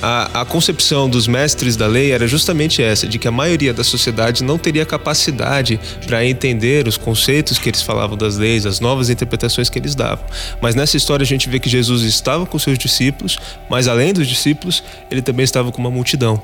[0.07, 3.83] a, a concepção dos mestres da lei era justamente essa, de que a maioria da
[3.83, 9.09] sociedade não teria capacidade para entender os conceitos que eles falavam das leis, as novas
[9.09, 10.23] interpretações que eles davam.
[10.61, 14.27] Mas nessa história a gente vê que Jesus estava com seus discípulos, mas além dos
[14.27, 16.39] discípulos, ele também estava com uma multidão.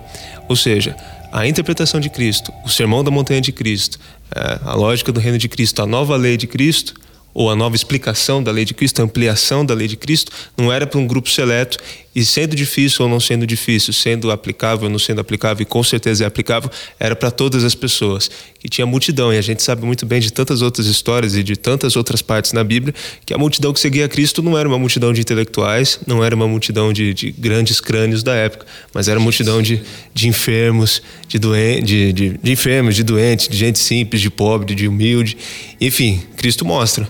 [0.49, 0.95] Ou seja,
[1.31, 3.99] a interpretação de Cristo, o sermão da montanha de Cristo,
[4.35, 6.95] é, a lógica do reino de Cristo, a nova lei de Cristo,
[7.33, 10.71] ou a nova explicação da lei de Cristo, a ampliação da lei de Cristo, não
[10.71, 11.77] era para um grupo seleto
[12.13, 15.81] e sendo difícil ou não sendo difícil, sendo aplicável ou não sendo aplicável, e com
[15.81, 16.69] certeza é aplicável,
[16.99, 18.29] era para todas as pessoas.
[18.59, 21.55] Que tinha multidão, e a gente sabe muito bem de tantas outras histórias e de
[21.55, 22.93] tantas outras partes na Bíblia,
[23.25, 26.47] que a multidão que seguia Cristo não era uma multidão de intelectuais, não era uma
[26.47, 29.81] multidão de, de grandes crânios da época, mas era uma multidão de,
[30.13, 34.75] de enfermos, de, doen de, de, de enfermos, de doentes, de gente simples, de pobre,
[34.75, 35.37] de humilde.
[35.79, 37.09] Enfim, Cristo mostra.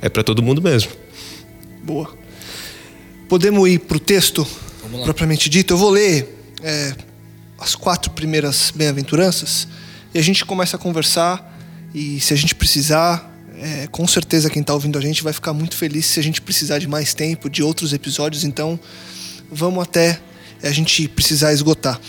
[0.00, 0.90] É para todo mundo mesmo.
[1.84, 2.17] Boa.
[3.28, 4.46] Podemos ir para o texto
[5.04, 5.74] propriamente dito.
[5.74, 6.94] Eu vou ler é,
[7.58, 9.68] as quatro primeiras bem-aventuranças
[10.14, 11.58] e a gente começa a conversar.
[11.94, 15.52] E se a gente precisar, é, com certeza quem está ouvindo a gente vai ficar
[15.52, 18.44] muito feliz se a gente precisar de mais tempo, de outros episódios.
[18.44, 18.80] Então,
[19.52, 20.18] vamos até
[20.62, 22.00] a gente precisar esgotar.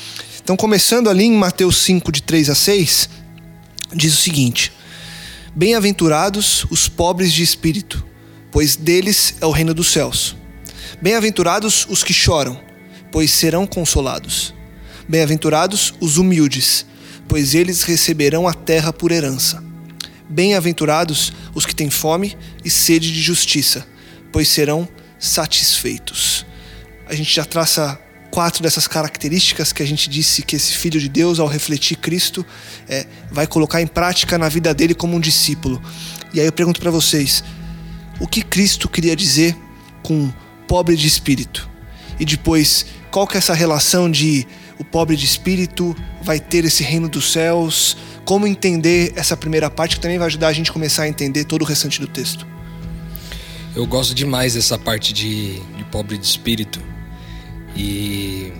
[0.41, 3.10] Então, começando ali em Mateus 5, de 3 a 6,
[3.93, 4.71] diz o seguinte:
[5.53, 8.05] Bem-aventurados os pobres de espírito,
[8.53, 10.38] pois deles é o reino dos céus.
[11.02, 12.60] Bem-aventurados os que choram,
[13.10, 14.54] pois serão consolados.
[15.08, 16.86] Bem-aventurados os humildes,
[17.26, 19.64] pois eles receberão a terra por herança.
[20.30, 23.88] Bem-aventurados os que têm fome e sede de justiça,
[24.30, 26.46] pois serão satisfeitos.
[27.08, 27.98] A gente já traça
[28.30, 32.46] quatro dessas características que a gente disse que esse filho de Deus, ao refletir Cristo,
[32.90, 35.82] é, vai colocar em prática na vida dele como um discípulo.
[36.34, 37.42] E aí eu pergunto para vocês:
[38.20, 39.56] o que Cristo queria dizer
[40.04, 40.30] com
[40.69, 41.67] pobre de espírito.
[42.19, 44.45] E depois, qual que é essa relação de
[44.77, 47.97] o pobre de espírito vai ter esse reino dos céus?
[48.23, 51.45] Como entender essa primeira parte que também vai ajudar a gente a começar a entender
[51.45, 52.45] todo o restante do texto?
[53.75, 56.79] Eu gosto demais dessa parte de, de pobre de espírito.
[57.75, 58.53] E,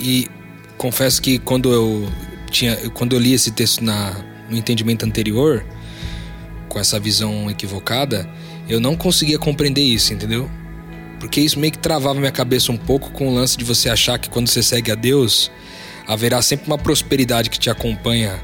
[0.00, 0.30] e
[0.78, 2.10] confesso que quando eu
[2.50, 4.14] tinha quando eu li esse texto na,
[4.48, 5.64] no entendimento anterior,
[6.68, 8.28] com essa visão equivocada,
[8.66, 10.48] eu não conseguia compreender isso, entendeu?
[11.22, 14.18] Porque isso meio que travava minha cabeça um pouco com o lance de você achar
[14.18, 15.52] que quando você segue a Deus,
[16.04, 18.42] haverá sempre uma prosperidade que te acompanha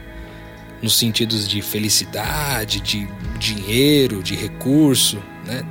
[0.81, 5.65] nos sentidos de felicidade, de dinheiro, de recurso, né?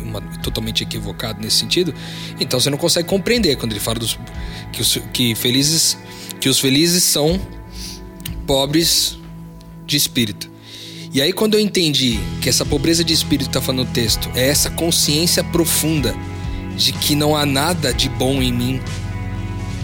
[0.00, 1.92] Uma, totalmente equivocado nesse sentido.
[2.38, 4.16] Então você não consegue compreender quando ele fala dos,
[4.72, 5.98] que, os, que felizes
[6.38, 7.40] que os felizes são
[8.46, 9.18] pobres
[9.84, 10.48] de espírito.
[11.16, 14.48] E aí, quando eu entendi que essa pobreza de espírito está falando no texto é
[14.48, 16.14] essa consciência profunda
[16.76, 18.80] de que não há nada de bom em mim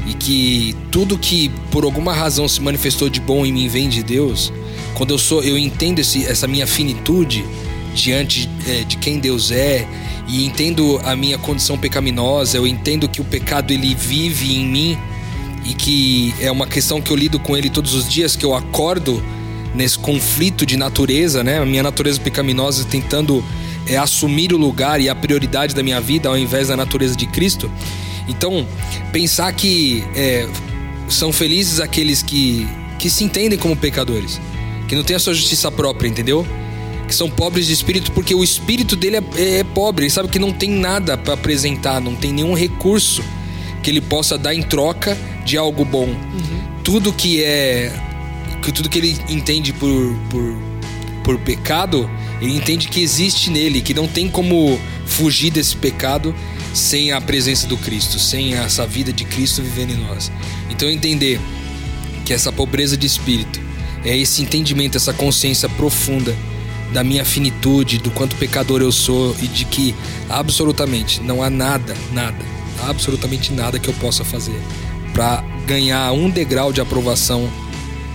[0.06, 4.02] e que tudo que por alguma razão se manifestou de bom em mim vem de
[4.02, 4.52] Deus,
[4.92, 7.42] quando eu sou, eu entendo esse, essa minha finitude
[7.94, 9.88] diante é, de quem Deus é
[10.28, 14.98] e entendo a minha condição pecaminosa, eu entendo que o pecado ele vive em mim
[15.64, 18.54] e que é uma questão que eu lido com ele todos os dias, que eu
[18.54, 19.24] acordo
[19.74, 21.58] nesse conflito de natureza, né?
[21.58, 23.44] A minha natureza pecaminosa tentando
[23.86, 27.26] é, assumir o lugar e a prioridade da minha vida ao invés da natureza de
[27.26, 27.70] Cristo.
[28.28, 28.66] Então,
[29.12, 30.48] pensar que é,
[31.08, 32.66] são felizes aqueles que,
[32.98, 34.40] que se entendem como pecadores,
[34.88, 36.46] que não têm a sua justiça própria, entendeu?
[37.08, 40.38] Que são pobres de espírito porque o espírito dele é, é pobre, ele sabe que
[40.38, 43.22] não tem nada para apresentar, não tem nenhum recurso
[43.82, 46.06] que ele possa dar em troca de algo bom.
[46.06, 46.62] Uhum.
[46.84, 47.92] Tudo que é.
[48.62, 50.56] Que tudo que ele entende por, por,
[51.24, 52.08] por pecado,
[52.40, 56.34] ele entende que existe nele, que não tem como fugir desse pecado
[56.72, 60.30] sem a presença do Cristo, sem essa vida de Cristo vivendo em nós.
[60.70, 61.40] Então entender
[62.24, 63.60] que essa pobreza de espírito
[64.04, 66.34] é esse entendimento, essa consciência profunda
[66.92, 69.94] da minha finitude, do quanto pecador eu sou e de que
[70.28, 72.44] absolutamente não há nada, nada,
[72.86, 74.60] absolutamente nada que eu possa fazer
[75.12, 77.50] para ganhar um degrau de aprovação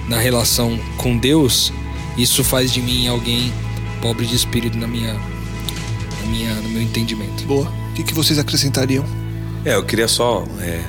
[0.07, 1.71] na relação com Deus,
[2.17, 3.53] isso faz de mim alguém
[4.01, 7.43] pobre de espírito na minha, na minha no meu entendimento.
[7.45, 7.67] Boa.
[7.91, 9.05] O que, que vocês acrescentariam?
[9.65, 10.81] É, eu queria só é,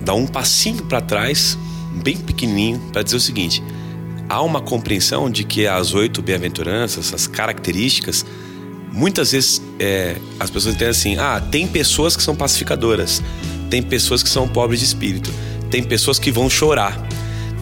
[0.00, 1.58] dar um passinho para trás,
[2.02, 3.62] bem pequenininho, para dizer o seguinte:
[4.28, 8.24] há uma compreensão de que as oito bem-aventuranças, as características,
[8.92, 13.22] muitas vezes é, as pessoas entendem assim: ah, tem pessoas que são pacificadoras,
[13.68, 15.30] tem pessoas que são pobres de espírito,
[15.70, 17.06] tem pessoas que vão chorar,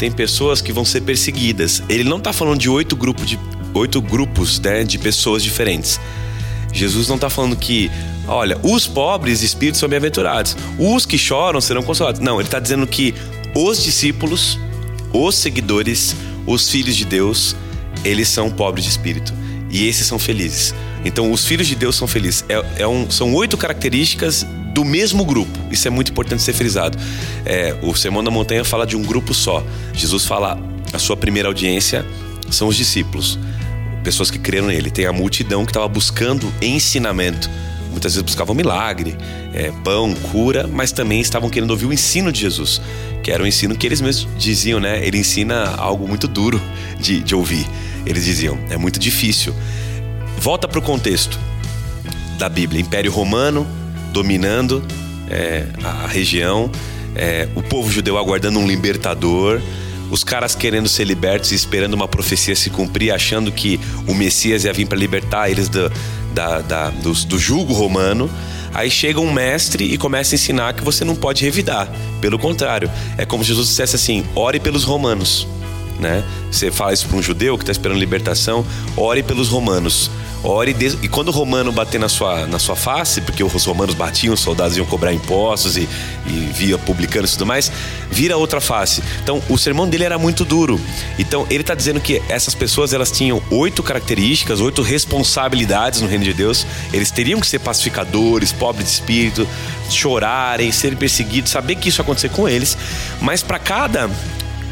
[0.00, 1.82] tem pessoas que vão ser perseguidas.
[1.86, 3.38] Ele não está falando de oito grupos de
[3.74, 6.00] oito grupos né, de pessoas diferentes.
[6.72, 7.90] Jesus não está falando que,
[8.26, 12.18] olha, os pobres de espírito são bem-aventurados, os que choram serão consolados.
[12.18, 13.14] Não, ele está dizendo que
[13.54, 14.58] os discípulos,
[15.12, 17.54] os seguidores, os filhos de Deus,
[18.02, 19.34] eles são pobres de espírito
[19.70, 20.74] e esses são felizes.
[21.04, 22.44] Então, os filhos de Deus são felizes.
[22.48, 25.58] É, é um, são oito características do mesmo grupo.
[25.70, 26.98] Isso é muito importante ser frisado.
[27.44, 29.64] É, o Sermão da Montanha fala de um grupo só.
[29.92, 30.58] Jesus fala
[30.92, 32.04] a sua primeira audiência
[32.50, 33.38] são os discípulos
[34.02, 34.90] pessoas que creram nele.
[34.90, 37.50] Tem a multidão que estava buscando ensinamento.
[37.90, 39.16] Muitas vezes buscavam milagre,
[39.52, 42.80] é, pão, cura, mas também estavam querendo ouvir o ensino de Jesus,
[43.22, 45.04] que era o ensino que eles mesmos diziam, né?
[45.04, 46.60] Ele ensina algo muito duro
[46.98, 47.66] de, de ouvir.
[48.06, 49.52] Eles diziam, é muito difícil.
[50.40, 51.38] Volta para o contexto
[52.38, 53.66] da Bíblia: Império Romano
[54.12, 54.82] dominando
[55.28, 56.68] é, a região,
[57.14, 59.60] é, o povo judeu aguardando um libertador
[60.10, 64.64] os caras querendo ser libertos e esperando uma profecia se cumprir, achando que o Messias
[64.64, 65.90] ia vir para libertar eles do,
[66.34, 68.28] da, da, do, do jugo romano.
[68.74, 71.88] Aí chega um mestre e começa a ensinar que você não pode revidar.
[72.20, 75.46] Pelo contrário, é como se Jesus dissesse assim: ore pelos romanos.
[75.98, 76.24] Né?
[76.50, 80.10] Você fala isso para um judeu que está esperando libertação, ore pelos romanos.
[80.42, 80.98] Ore de...
[81.02, 84.40] e quando o romano bater na sua, na sua face, porque os romanos batiam, os
[84.40, 85.86] soldados iam cobrar impostos e,
[86.26, 87.70] e via publicando e tudo mais,
[88.10, 89.02] vira outra face.
[89.22, 90.80] Então o sermão dele era muito duro.
[91.18, 96.24] Então ele está dizendo que essas pessoas elas tinham oito características, oito responsabilidades no reino
[96.24, 96.66] de Deus.
[96.92, 99.46] Eles teriam que ser pacificadores, pobres de espírito,
[99.90, 102.78] chorarem, serem perseguidos, saber que isso acontecer com eles.
[103.20, 104.10] Mas para cada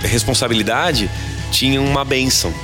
[0.03, 1.11] responsabilidade
[1.51, 2.55] tinha uma bênção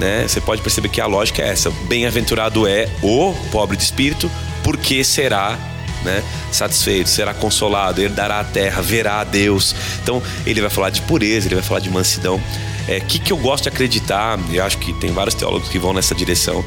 [0.00, 0.26] né?
[0.26, 4.30] Você pode perceber que a lógica é essa: bem-aventurado é o pobre de espírito,
[4.64, 5.58] porque será
[6.02, 9.74] né, satisfeito, será consolado, herdará a terra, verá a Deus.
[10.02, 12.36] Então, ele vai falar de pureza, ele vai falar de mansidão.
[12.36, 12.42] O
[12.88, 15.92] é, que, que eu gosto de acreditar, eu acho que tem vários teólogos que vão
[15.92, 16.64] nessa direção.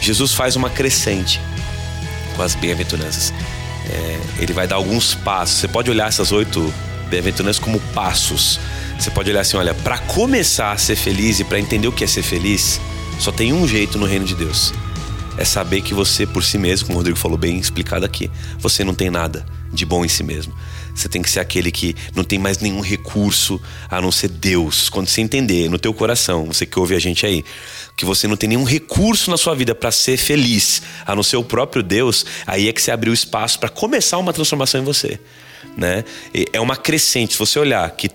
[0.00, 1.38] Jesus faz uma crescente
[2.34, 3.34] com as bem-aventuranças.
[3.90, 5.58] É, ele vai dar alguns passos.
[5.58, 6.72] Você pode olhar essas oito
[7.10, 8.58] bem-aventuranças como passos
[9.00, 12.04] você pode olhar assim, olha, para começar a ser feliz e para entender o que
[12.04, 12.78] é ser feliz,
[13.18, 14.74] só tem um jeito no reino de Deus.
[15.38, 18.84] É saber que você por si mesmo, como o Rodrigo falou bem explicado aqui, você
[18.84, 20.54] não tem nada de bom em si mesmo.
[20.94, 23.58] Você tem que ser aquele que não tem mais nenhum recurso
[23.88, 24.90] a não ser Deus.
[24.90, 27.42] Quando você entender no teu coração, você que ouve a gente aí,
[27.96, 31.38] que você não tem nenhum recurso na sua vida para ser feliz, a não ser
[31.38, 35.18] o próprio Deus, aí é que você abriu espaço para começar uma transformação em você,
[35.74, 36.04] né?
[36.52, 37.32] É uma crescente.
[37.32, 38.10] Se você olhar que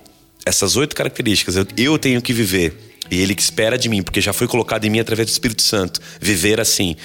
[0.46, 4.20] essas oito características eu, eu tenho que viver e ele que espera de mim, porque
[4.20, 6.96] já foi colocado em mim através do Espírito Santo, viver assim.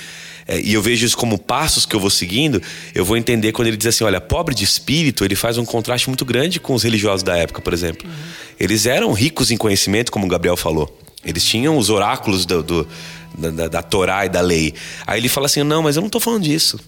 [0.49, 2.61] É, e eu vejo isso como passos que eu vou seguindo,
[2.95, 6.09] eu vou entender quando ele diz assim: olha, pobre de espírito, ele faz um contraste
[6.09, 8.09] muito grande com os religiosos da época, por exemplo.
[8.09, 8.15] Uhum.
[8.59, 10.99] Eles eram ricos em conhecimento, como o Gabriel falou.
[11.25, 12.89] Eles tinham os oráculos do, do
[13.37, 14.75] da, da, da Torá e da lei.
[15.07, 16.81] Aí ele fala assim: não, mas eu não estou falando disso.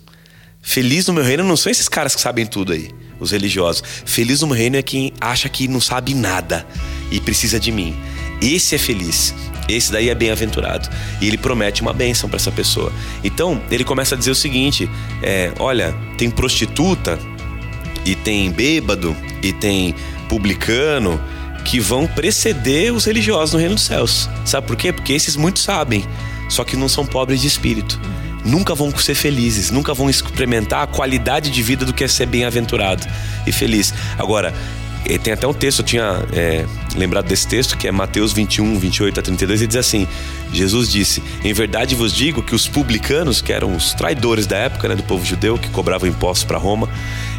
[0.62, 2.90] Feliz no meu reino não são esses caras que sabem tudo aí
[3.22, 3.82] os religiosos.
[4.04, 6.66] Feliz no reino é quem acha que não sabe nada
[7.10, 7.96] e precisa de mim.
[8.40, 9.34] Esse é feliz.
[9.68, 10.88] Esse daí é bem-aventurado.
[11.20, 12.92] E ele promete uma bênção para essa pessoa.
[13.22, 14.90] Então, ele começa a dizer o seguinte:
[15.22, 17.18] é, olha, tem prostituta,
[18.04, 19.94] e tem bêbado, e tem
[20.28, 21.20] publicano,
[21.64, 24.28] que vão preceder os religiosos no reino dos céus.
[24.44, 24.92] Sabe por quê?
[24.92, 26.04] Porque esses muitos sabem,
[26.48, 28.00] só que não são pobres de espírito.
[28.44, 32.26] Nunca vão ser felizes, nunca vão experimentar a qualidade de vida do que é ser
[32.26, 33.06] bem-aventurado
[33.46, 33.92] e feliz.
[34.18, 34.54] Agora,
[35.04, 36.64] eh, tem até um texto, eu tinha é,
[36.96, 40.06] lembrado desse texto, que é Mateus 21, 28 a 32, e diz assim:
[40.52, 44.88] Jesus disse: Em verdade vos digo que os publicanos, que eram os traidores da época
[44.88, 46.88] né, do povo judeu, que cobravam impostos para Roma,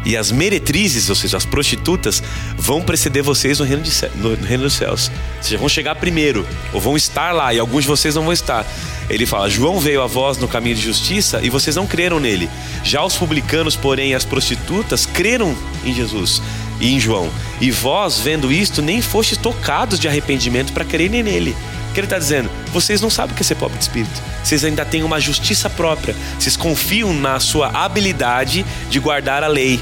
[0.04, 2.22] e as meretrizes, ou seja, as prostitutas,
[2.56, 5.10] vão preceder vocês no reino, de, no reino dos céus.
[5.38, 8.32] Ou seja, vão chegar primeiro, ou vão estar lá, e alguns de vocês não vão
[8.32, 8.66] estar.
[9.08, 12.48] Ele fala: João veio a vós no caminho de justiça e vocês não creram nele.
[12.82, 16.40] Já os publicanos, porém, as prostitutas creram em Jesus
[16.80, 17.30] e em João.
[17.60, 21.54] E vós, vendo isto, nem fostes tocados de arrependimento para crerem nele.
[21.94, 22.50] Que ele está dizendo?
[22.72, 24.20] Vocês não sabem o que é ser pobre de espírito.
[24.42, 26.14] Vocês ainda têm uma justiça própria.
[26.38, 29.80] Vocês confiam na sua habilidade de guardar a lei.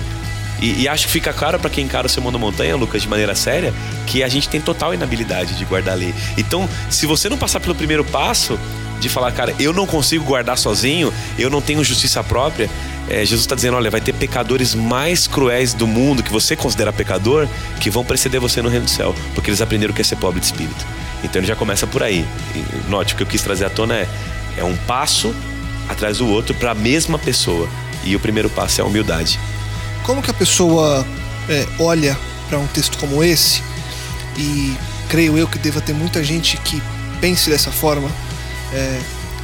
[0.61, 3.09] E, e acho que fica claro para quem encara o Sermão da Montanha, Lucas, de
[3.09, 3.73] maneira séria,
[4.07, 6.15] que a gente tem total inabilidade de guardar a lei.
[6.37, 8.61] Então, se você não passar pelo primeiro passo,
[9.01, 12.71] de falar, cara, eu não consigo guardar sozinho, eu não tenho justiça própria.
[13.13, 16.91] É, Jesus está dizendo: olha, vai ter pecadores mais cruéis do mundo que você considera
[16.91, 17.47] pecador
[17.79, 20.17] que vão preceder você no reino do céu, porque eles aprenderam o que é ser
[20.17, 20.87] pobre de espírito.
[21.23, 22.27] Então ele já começa por aí.
[22.55, 24.09] E, note, o que eu quis trazer à tona é,
[24.57, 25.35] é um passo
[25.91, 27.69] atrás do outro para a mesma pessoa.
[28.03, 29.39] E o primeiro passo é a humildade.
[30.05, 31.07] Como que a pessoa
[31.51, 33.63] é, olha para um texto como esse
[34.39, 34.75] e
[35.11, 36.83] creio eu que deva ter muita gente que
[37.21, 38.11] pense dessa forma
[38.73, 39.01] é,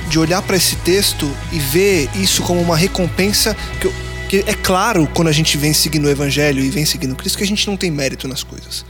[0.09, 3.95] de olhar para esse texto e ver isso como uma recompensa que, eu,
[4.29, 7.45] que é claro quando a gente vem seguindo o Evangelho e vem seguindo Cristo que
[7.45, 8.85] a gente não tem mérito nas coisas.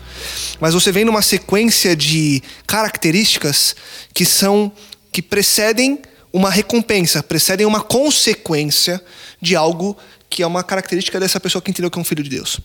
[0.60, 3.74] Mas você vem numa sequência de características
[4.14, 4.72] que são
[5.10, 6.00] que precedem
[6.32, 9.02] uma recompensa, precedem uma consequência
[9.40, 9.96] de algo
[10.30, 12.60] que é uma característica dessa pessoa que entendeu que é um filho de Deus.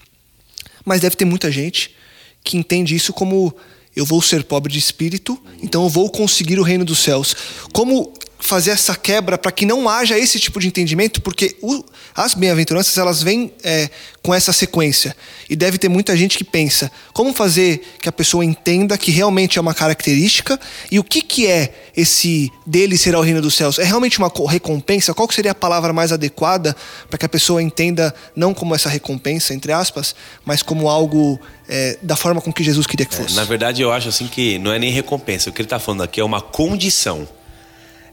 [0.86, 1.96] Mas deve ter muita gente
[2.44, 3.56] que entende isso como
[3.96, 7.36] eu vou ser pobre de espírito, então eu vou conseguir o reino dos céus.
[7.72, 11.82] Como fazer essa quebra para que não haja esse tipo de entendimento, porque o,
[12.14, 13.90] as bem-aventuranças elas vêm é,
[14.22, 15.16] com essa sequência.
[15.50, 19.58] E deve ter muita gente que pensa como fazer que a pessoa entenda que realmente
[19.58, 20.60] é uma característica
[20.92, 23.80] e o que, que é esse dele será o reino dos céus?
[23.80, 25.14] É realmente uma recompensa?
[25.14, 26.76] Qual seria a palavra mais adequada
[27.10, 31.98] para que a pessoa entenda não como essa recompensa entre aspas mas como algo é,
[32.02, 33.34] da forma com que Jesus queria que é, fosse?
[33.34, 35.50] é, na verdade eu acho assim que não é nem recompensa.
[35.50, 37.26] O que ele está falando aqui é uma condição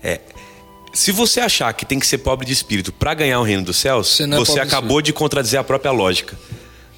[0.03, 0.21] é,
[0.93, 3.77] se você achar que tem que ser pobre de espírito para ganhar o reino dos
[3.77, 6.37] céus, você, é você acabou de, de contradizer a própria lógica.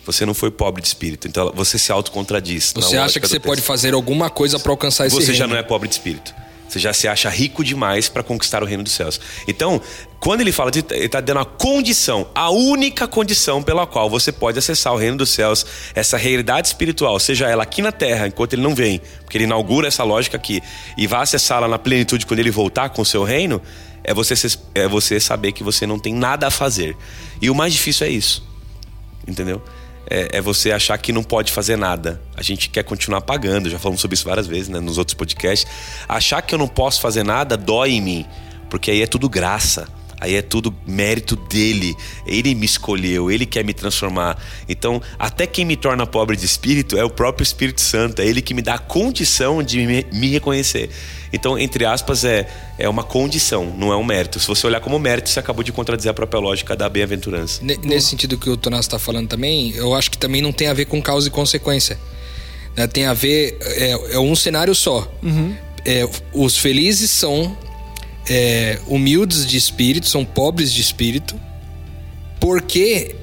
[0.04, 2.72] Você não foi pobre de espírito, então você se autocontradis.
[2.74, 3.46] Você acha que você texto.
[3.46, 5.34] pode fazer alguma coisa para alcançar esse você reino?
[5.34, 6.34] Você já não é pobre de espírito.
[6.72, 9.20] Você já se acha rico demais para conquistar o reino dos céus.
[9.46, 9.78] Então,
[10.18, 14.32] quando ele fala, de, ele está dando a condição, a única condição pela qual você
[14.32, 18.54] pode acessar o reino dos céus, essa realidade espiritual, seja ela aqui na terra, enquanto
[18.54, 20.62] ele não vem, porque ele inaugura essa lógica aqui,
[20.96, 23.60] e vai acessá-la na plenitude quando ele voltar com o seu reino,
[24.02, 24.34] é você,
[24.74, 26.96] é você saber que você não tem nada a fazer.
[27.38, 28.42] E o mais difícil é isso.
[29.28, 29.62] Entendeu?
[30.12, 32.20] É, é, você achar que não pode fazer nada.
[32.36, 35.66] A gente quer continuar pagando, já falamos sobre isso várias vezes né, nos outros podcasts.
[36.06, 38.26] Achar que eu não posso fazer nada dói em mim,
[38.68, 39.88] porque aí é tudo graça.
[40.22, 41.96] Aí é tudo mérito dele.
[42.24, 44.40] Ele me escolheu, ele quer me transformar.
[44.68, 48.22] Então, até quem me torna pobre de espírito é o próprio Espírito Santo.
[48.22, 50.90] É ele que me dá a condição de me, me reconhecer.
[51.32, 54.38] Então, entre aspas, é, é uma condição, não é um mérito.
[54.38, 57.60] Se você olhar como mérito, você acabou de contradizer a própria lógica da bem-aventurança.
[57.64, 60.72] Nesse sentido que o Tonás está falando também, eu acho que também não tem a
[60.74, 61.98] ver com causa e consequência.
[62.76, 62.86] Né?
[62.86, 63.58] Tem a ver.
[63.60, 65.12] É, é um cenário só.
[65.20, 65.52] Uhum.
[65.84, 67.56] É, os felizes são
[68.28, 71.38] é, humildes de espírito, são pobres de espírito,
[72.40, 73.16] porque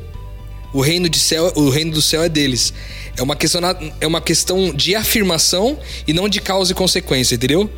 [0.73, 2.73] o reino, de céu, o reino do céu é deles.
[3.17, 3.61] É uma, questão,
[3.99, 7.69] é uma questão de afirmação e não de causa e consequência, entendeu?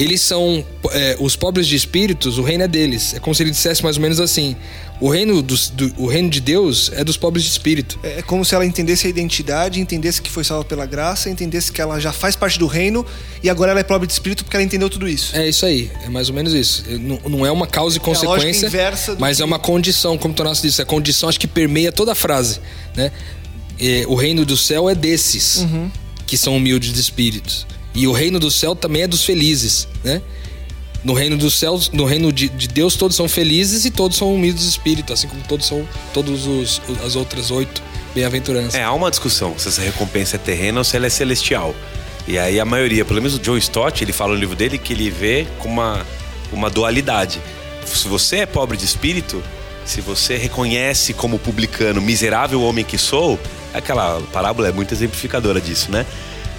[0.00, 3.12] Eles são é, os pobres de espíritos, o reino é deles.
[3.12, 4.56] É como se ele dissesse mais ou menos assim:
[4.98, 8.00] o reino, dos, do, o reino de Deus é dos pobres de espírito.
[8.02, 11.70] É, é como se ela entendesse a identidade, entendesse que foi salva pela graça, entendesse
[11.70, 13.04] que ela já faz parte do reino
[13.42, 15.36] e agora ela é pobre de espírito porque ela entendeu tudo isso.
[15.36, 16.82] É isso aí, é mais ou menos isso.
[16.98, 19.42] Não, não é uma causa e consequência, é mas que...
[19.42, 20.80] é uma condição, como o Tonasso disse.
[20.80, 22.58] A condição acho que permeia toda a frase.
[22.96, 23.12] Né?
[23.78, 25.90] É, o reino do céu é desses uhum.
[26.26, 27.66] que são humildes de espíritos.
[27.94, 30.22] E o reino do céu também é dos felizes, né?
[31.02, 34.34] No reino dos céus, no reino de, de Deus, todos são felizes e todos são
[34.34, 37.82] humildes de espírito, assim como todos são todos os, as outras oito
[38.14, 38.74] bem-aventuranças.
[38.74, 41.74] É, há uma discussão se essa recompensa é terrena ou se ela é celestial.
[42.28, 44.92] E aí a maioria, pelo menos o Joe Stott, ele fala no livro dele que
[44.92, 46.06] ele vê com uma,
[46.52, 47.40] uma dualidade.
[47.84, 49.42] Se você é pobre de espírito,
[49.84, 53.38] se você reconhece como publicano, miserável homem que sou,
[53.72, 56.04] aquela parábola é muito exemplificadora disso, né?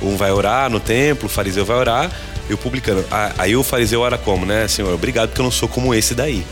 [0.02, 2.12] Um vai orar no templo, o fariseu vai orar,
[2.49, 3.04] e o publicano.
[3.38, 4.68] Aí o fariseu ora como, né?
[4.68, 6.43] Senhor, obrigado porque eu não sou como esse daí.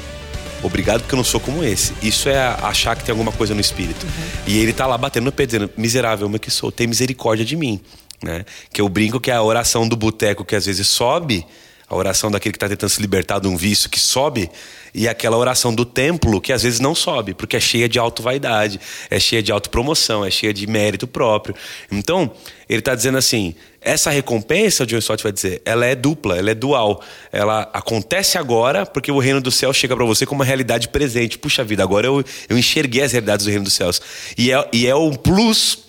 [0.61, 1.93] Obrigado porque eu não sou como esse.
[2.01, 4.05] Isso é achar que tem alguma coisa no espírito.
[4.05, 4.23] Uhum.
[4.47, 7.55] E ele tá lá batendo no pé dizendo: Miserável homem que sou, tem misericórdia de
[7.55, 7.79] mim.
[8.21, 8.43] Né?
[8.73, 11.45] Que eu brinco que é a oração do boteco que às vezes sobe
[11.89, 14.49] a oração daquele que está tentando se libertar de um vício que sobe,
[14.93, 18.79] e aquela oração do templo que às vezes não sobe, porque é cheia de auto-vaidade,
[19.09, 21.55] é cheia de autopromoção, é cheia de mérito próprio.
[21.91, 22.31] Então,
[22.67, 26.51] ele está dizendo assim: essa recompensa, o John Stott vai dizer, ela é dupla, ela
[26.51, 27.01] é dual.
[27.31, 31.37] Ela acontece agora porque o reino dos céus chega para você como uma realidade presente.
[31.37, 34.01] Puxa vida, agora eu, eu enxerguei as realidades do reino dos céus.
[34.37, 35.88] E é, e é um plus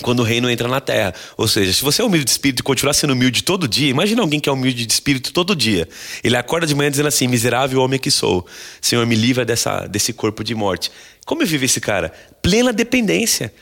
[0.00, 1.14] quando o reino entra na terra.
[1.36, 4.22] Ou seja, se você é humilde de espírito e continuar sendo humilde todo dia, imagina
[4.22, 5.88] alguém que é humilde de espírito todo dia.
[6.24, 8.46] Ele acorda de manhã dizendo assim: miserável homem que sou,
[8.80, 10.90] Senhor, me livra dessa, desse corpo de morte.
[11.26, 12.12] Como vive esse cara?
[12.40, 13.52] Plena dependência.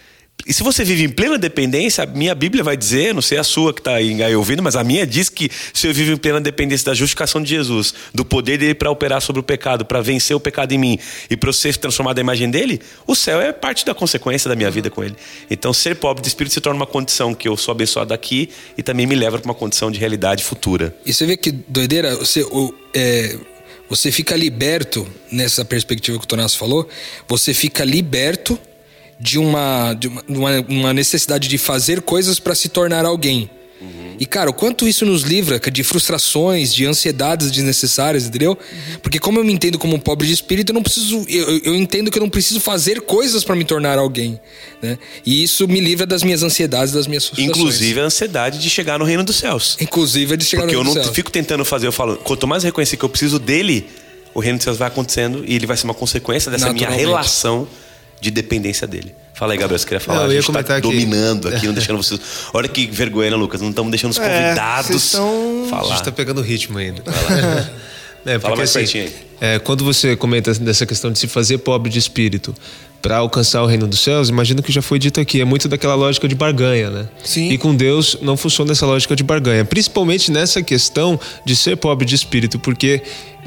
[0.47, 3.45] E se você vive em plena dependência, a minha Bíblia vai dizer, não sei a
[3.45, 6.41] sua que está aí ouvindo, mas a minha diz que se eu vivo em plena
[6.41, 10.36] dependência da justificação de Jesus, do poder dele para operar sobre o pecado, para vencer
[10.36, 13.53] o pecado em mim e para eu ser transformado à imagem dele, o céu é
[13.53, 15.16] parte da consequência da minha vida com ele.
[15.51, 18.82] Então, ser pobre de espírito se torna uma condição que eu sou abençoado aqui e
[18.82, 20.95] também me leva para uma condição de realidade futura.
[21.05, 23.36] E você vê que doideira, você, o, é,
[23.88, 26.88] você fica liberto nessa perspectiva que o Tonasso falou,
[27.28, 28.59] você fica liberto
[29.20, 33.50] de uma, de uma, uma necessidade de fazer coisas para se tornar alguém.
[33.80, 34.16] Uhum.
[34.18, 38.50] E, cara, o quanto isso nos livra de frustrações, de ansiedades desnecessárias, entendeu?
[38.50, 38.98] Uhum.
[39.02, 41.24] Porque como eu me entendo como um pobre de espírito, eu não preciso.
[41.28, 44.38] Eu, eu entendo que eu não preciso fazer coisas para me tornar alguém.
[44.82, 44.98] Né?
[45.24, 47.56] E isso me livra das minhas ansiedades, das minhas frustrações.
[47.56, 49.76] Inclusive a ansiedade de chegar no reino dos céus.
[49.80, 51.06] Inclusive a de chegar Porque no reino dos céus.
[51.06, 53.86] Porque eu não fico tentando fazer, eu falo, quanto mais reconhecer que eu preciso dele,
[54.34, 57.66] o reino dos céus vai acontecendo e ele vai ser uma consequência dessa minha relação
[58.20, 59.14] de dependência dele.
[59.34, 60.18] Fala aí, Gabriel, você queria falar?
[60.18, 62.20] Não, eu ia a gente tá dominando aqui, não deixando vocês.
[62.52, 63.60] Olha que vergonha, né, Lucas?
[63.60, 65.66] Não estamos deixando os é, convidados é, estão...
[65.70, 65.94] falar.
[65.94, 67.02] A gente tá pegando o ritmo ainda.
[68.26, 69.14] é, porque, Fala mais assim, aí.
[69.40, 72.54] É, quando você comenta dessa questão de se fazer pobre de espírito,
[73.00, 75.94] para alcançar o reino dos céus, imagino que já foi dito aqui, é muito daquela
[75.94, 77.08] lógica de barganha, né?
[77.24, 77.50] Sim.
[77.50, 82.04] E com Deus não funciona essa lógica de barganha, principalmente nessa questão de ser pobre
[82.04, 83.02] de espírito, porque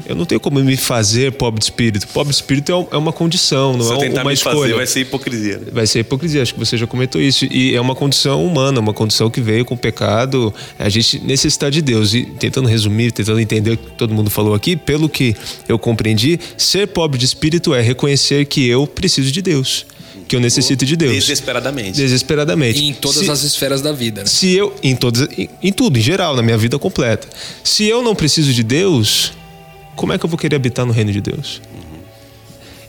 [0.06, 2.06] eu não tenho como me fazer pobre de espírito.
[2.08, 4.60] Pobre de espírito é, é uma condição, não Se é uma escolha.
[4.60, 5.58] Fazer, vai ser hipocrisia.
[5.58, 5.66] Né?
[5.72, 7.46] Vai ser hipocrisia, acho que você já comentou isso.
[7.46, 10.52] E é uma condição humana, uma condição que veio com o pecado.
[10.78, 12.14] A gente necessita de Deus.
[12.14, 15.34] E tentando resumir, tentando entender o que todo mundo falou aqui, pelo que
[15.68, 19.86] eu compreendi, ser pobre de espírito é reconhecer que eu preciso de Deus
[20.26, 21.12] que eu necessito de Deus.
[21.12, 21.92] Desesperadamente.
[21.92, 22.80] Desesperadamente.
[22.80, 24.22] E em todas se, as esferas da vida.
[24.22, 24.26] Né?
[24.26, 27.28] Se eu em todas em, em tudo, em geral, na minha vida completa.
[27.62, 29.32] Se eu não preciso de Deus,
[29.96, 31.60] como é que eu vou querer habitar no reino de Deus?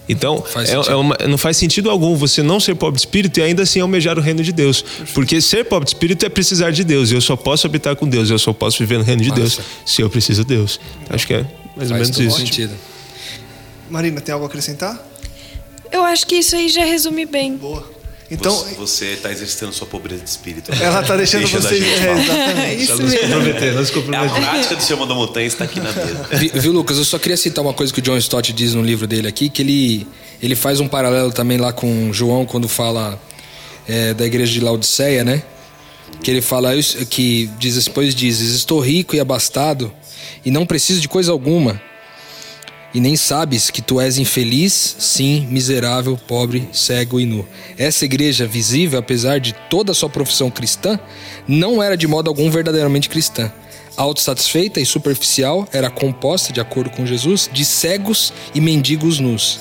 [0.07, 3.39] Então, faz é, é uma, não faz sentido algum você não ser pobre de espírito
[3.39, 4.83] e ainda assim almejar o reino de Deus.
[5.13, 7.11] Porque ser pobre de espírito é precisar de Deus.
[7.11, 9.41] Eu só posso habitar com Deus, eu só posso viver no reino de Nossa.
[9.41, 10.79] Deus se eu preciso de Deus.
[11.09, 11.45] Acho que é
[11.75, 12.37] mais faz ou menos isso.
[12.37, 12.73] Sentido.
[13.89, 15.03] Marina, tem algo a acrescentar?
[15.91, 17.57] Eu acho que isso aí já resume bem.
[17.57, 17.94] Boa.
[18.29, 20.71] Então, você está exercitando sua pobreza de espírito.
[20.81, 21.75] Ela está deixando Deixa você.
[21.75, 22.83] É, exatamente.
[22.83, 24.43] Isso nos comprometer, nos comprometer.
[24.43, 26.27] A prática do Sermão da Montanha está aqui na mesa.
[26.59, 26.97] Viu, Lucas?
[26.97, 29.47] Eu só queria citar uma coisa que o John Stott diz no livro dele aqui,
[29.47, 30.07] que ele,
[30.41, 33.21] ele faz um paralelo também lá com João quando fala
[33.87, 35.43] é, da igreja de Laodiceia, né?
[36.23, 36.71] Que ele fala
[37.09, 39.93] que diz depois diz: Estou rico e abastado
[40.43, 41.79] e não preciso de coisa alguma
[42.95, 47.45] e nem sabes que tu és infeliz, sim, miserável, pobre, cego e nu.
[47.77, 50.97] Essa igreja visível, apesar de toda a sua profissão cristã,
[51.45, 53.51] não era de modo algum verdadeiramente cristã.
[53.97, 59.59] Autossatisfeita e superficial, era composta, de acordo com Jesus, de cegos e mendigos nus.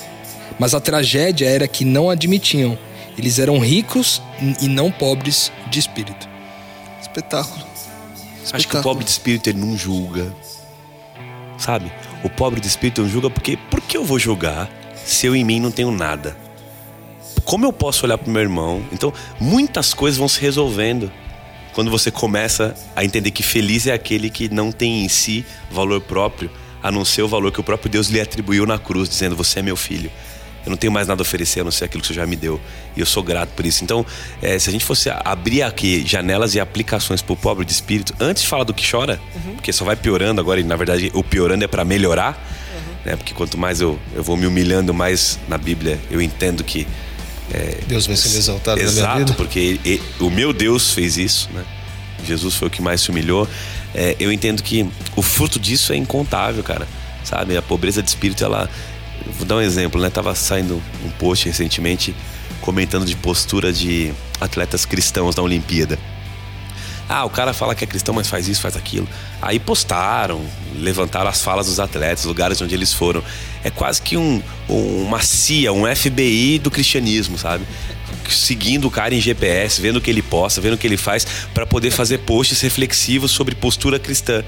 [0.57, 2.77] Mas a tragédia era que não admitiam.
[3.17, 4.21] Eles eram ricos
[4.61, 6.25] e não pobres de espírito.
[7.01, 7.65] Espetáculo.
[8.45, 8.53] Espetáculo.
[8.53, 10.33] Acho que o pobre de espírito ele não julga.
[11.57, 11.91] Sabe?
[12.25, 15.43] O pobre de espírito não julga porque por que eu vou julgar se eu em
[15.43, 16.35] mim não tenho nada?
[17.43, 18.83] Como eu posso olhar para o meu irmão?
[18.91, 21.11] Então, muitas coisas vão se resolvendo
[21.71, 26.01] quando você começa a entender que feliz é aquele que não tem em si valor
[26.01, 26.49] próprio,
[26.81, 29.59] a não ser o valor que o próprio Deus lhe atribuiu na cruz, dizendo: Você
[29.59, 30.11] é meu filho.
[30.65, 32.27] Eu não tenho mais nada a oferecer a não ser aquilo que o Senhor já
[32.27, 32.59] me deu.
[32.95, 33.83] E eu sou grato por isso.
[33.83, 34.05] Então,
[34.41, 38.13] é, se a gente fosse abrir aqui janelas e aplicações para o pobre de espírito,
[38.19, 39.55] antes de falar do que chora, uhum.
[39.55, 42.31] porque só vai piorando agora, e na verdade o piorando é para melhorar,
[42.73, 42.93] uhum.
[43.11, 43.15] né?
[43.15, 46.87] porque quanto mais eu, eu vou me humilhando, mais na Bíblia eu entendo que.
[47.53, 49.37] É, Deus vai ser exaltado exato, na minha vida.
[49.37, 51.63] porque ele, ele, o meu Deus fez isso, né?
[52.25, 53.47] Jesus foi o que mais se humilhou.
[53.93, 56.87] É, eu entendo que o fruto disso é incontável, cara.
[57.23, 57.55] Sabe?
[57.55, 58.69] A pobreza de espírito, ela
[59.33, 60.09] Vou dar um exemplo, né?
[60.09, 62.15] Tava saindo um post recentemente
[62.61, 65.97] comentando de postura de atletas cristãos na Olimpíada.
[67.07, 69.07] Ah, o cara fala que é cristão, mas faz isso, faz aquilo.
[69.39, 70.43] Aí postaram,
[70.75, 73.23] levantaram as falas dos atletas, lugares onde eles foram.
[73.63, 77.63] É quase que um, uma CIA, um FBI do cristianismo, sabe?
[78.27, 81.27] Seguindo o cara em GPS, vendo o que ele posta, vendo o que ele faz,
[81.53, 84.43] para poder fazer posts reflexivos sobre postura cristã.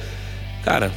[0.63, 0.91] Cara,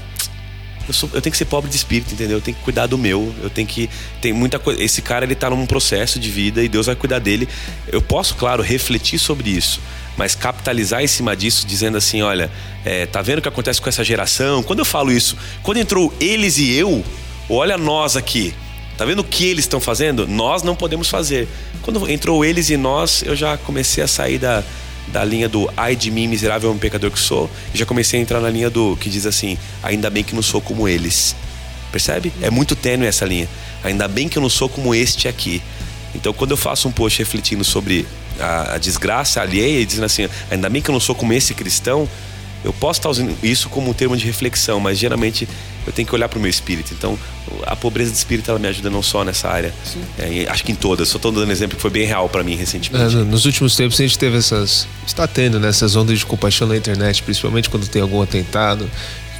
[0.90, 2.38] eu, sou, eu tenho que ser pobre de espírito, entendeu?
[2.38, 3.32] Eu tenho que cuidar do meu.
[3.42, 3.88] Eu tenho que.
[4.20, 4.82] Tem muita coisa.
[4.82, 7.48] Esse cara, ele tá num processo de vida e Deus vai cuidar dele.
[7.88, 9.80] Eu posso, claro, refletir sobre isso,
[10.16, 12.50] mas capitalizar em cima disso, dizendo assim: olha,
[12.84, 14.62] é, tá vendo o que acontece com essa geração?
[14.62, 17.04] Quando eu falo isso, quando entrou eles e eu,
[17.48, 18.52] olha nós aqui.
[18.98, 20.26] Tá vendo o que eles estão fazendo?
[20.26, 21.48] Nós não podemos fazer.
[21.80, 24.62] Quando entrou eles e nós, eu já comecei a sair da,
[25.08, 28.40] da linha do ai de mim, miserável pecador que sou, e já comecei a entrar
[28.40, 31.34] na linha do que diz assim: ainda bem que não sou como eles.
[31.90, 32.32] Percebe?
[32.40, 33.48] É muito tênue essa linha.
[33.82, 35.60] Ainda bem que eu não sou como este aqui.
[36.14, 38.06] Então, quando eu faço um post refletindo sobre
[38.38, 41.54] a, a desgraça alheia e dizendo assim: ainda bem que eu não sou como esse
[41.54, 42.08] cristão,
[42.64, 45.48] eu posso estar usando isso como um termo de reflexão, mas geralmente
[45.86, 46.92] eu tenho que olhar para o meu espírito.
[46.92, 47.18] Então,
[47.66, 49.72] a pobreza de espírito ela me ajuda não só nessa área,
[50.18, 51.08] é, acho que em todas.
[51.08, 53.16] Só estou dando exemplo que foi bem real para mim recentemente.
[53.16, 56.68] É, nos últimos tempos a gente teve essas, está tendo nessas né, ondas de compaixão
[56.68, 58.90] na internet, principalmente quando tem algum atentado.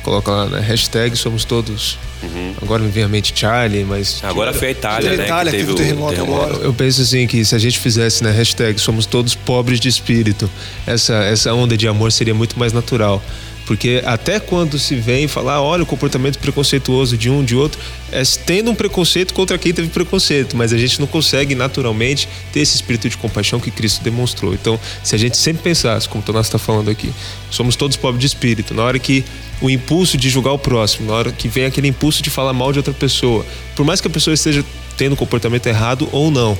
[0.02, 0.60] Coloca lá, né?
[0.60, 1.98] Hashtag somos todos.
[2.22, 2.54] Uhum.
[2.60, 4.20] Agora me vem a mente Charlie, mas.
[4.22, 5.24] Agora foi a Itália, né?
[5.24, 6.64] Itália, que teve, o terremoto, terremoto agora.
[6.64, 10.50] Eu penso assim que se a gente fizesse, né, hashtag somos todos pobres de espírito,
[10.86, 13.22] essa, essa onda de amor seria muito mais natural.
[13.70, 18.20] Porque até quando se vem falar, olha o comportamento preconceituoso de um, de outro, é
[18.44, 22.74] tendo um preconceito contra quem teve preconceito, mas a gente não consegue naturalmente ter esse
[22.74, 24.54] espírito de compaixão que Cristo demonstrou.
[24.54, 27.12] Então, se a gente sempre pensasse, como o Tonás está falando aqui,
[27.48, 29.24] somos todos pobres de espírito, na hora que
[29.60, 32.72] o impulso de julgar o próximo, na hora que vem aquele impulso de falar mal
[32.72, 33.46] de outra pessoa,
[33.76, 34.64] por mais que a pessoa esteja
[34.96, 36.58] tendo um comportamento errado ou não,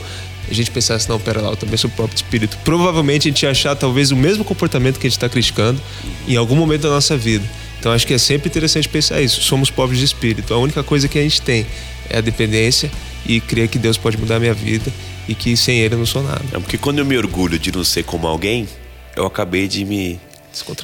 [0.51, 2.59] a gente pensasse, não, pera lá, eu também sou o próprio espírito.
[2.65, 5.81] Provavelmente a gente ia achar talvez o mesmo comportamento que a gente está criticando
[6.27, 7.45] em algum momento da nossa vida.
[7.79, 9.41] Então acho que é sempre interessante pensar isso.
[9.43, 10.53] Somos pobres de espírito.
[10.53, 11.67] A única coisa que a gente tem
[12.09, 12.91] é a dependência
[13.25, 14.93] e crer que Deus pode mudar a minha vida
[15.29, 16.45] e que sem Ele eu não sou nada.
[16.53, 18.69] É porque quando eu me orgulho de não ser como alguém,
[19.17, 20.21] eu acabei de me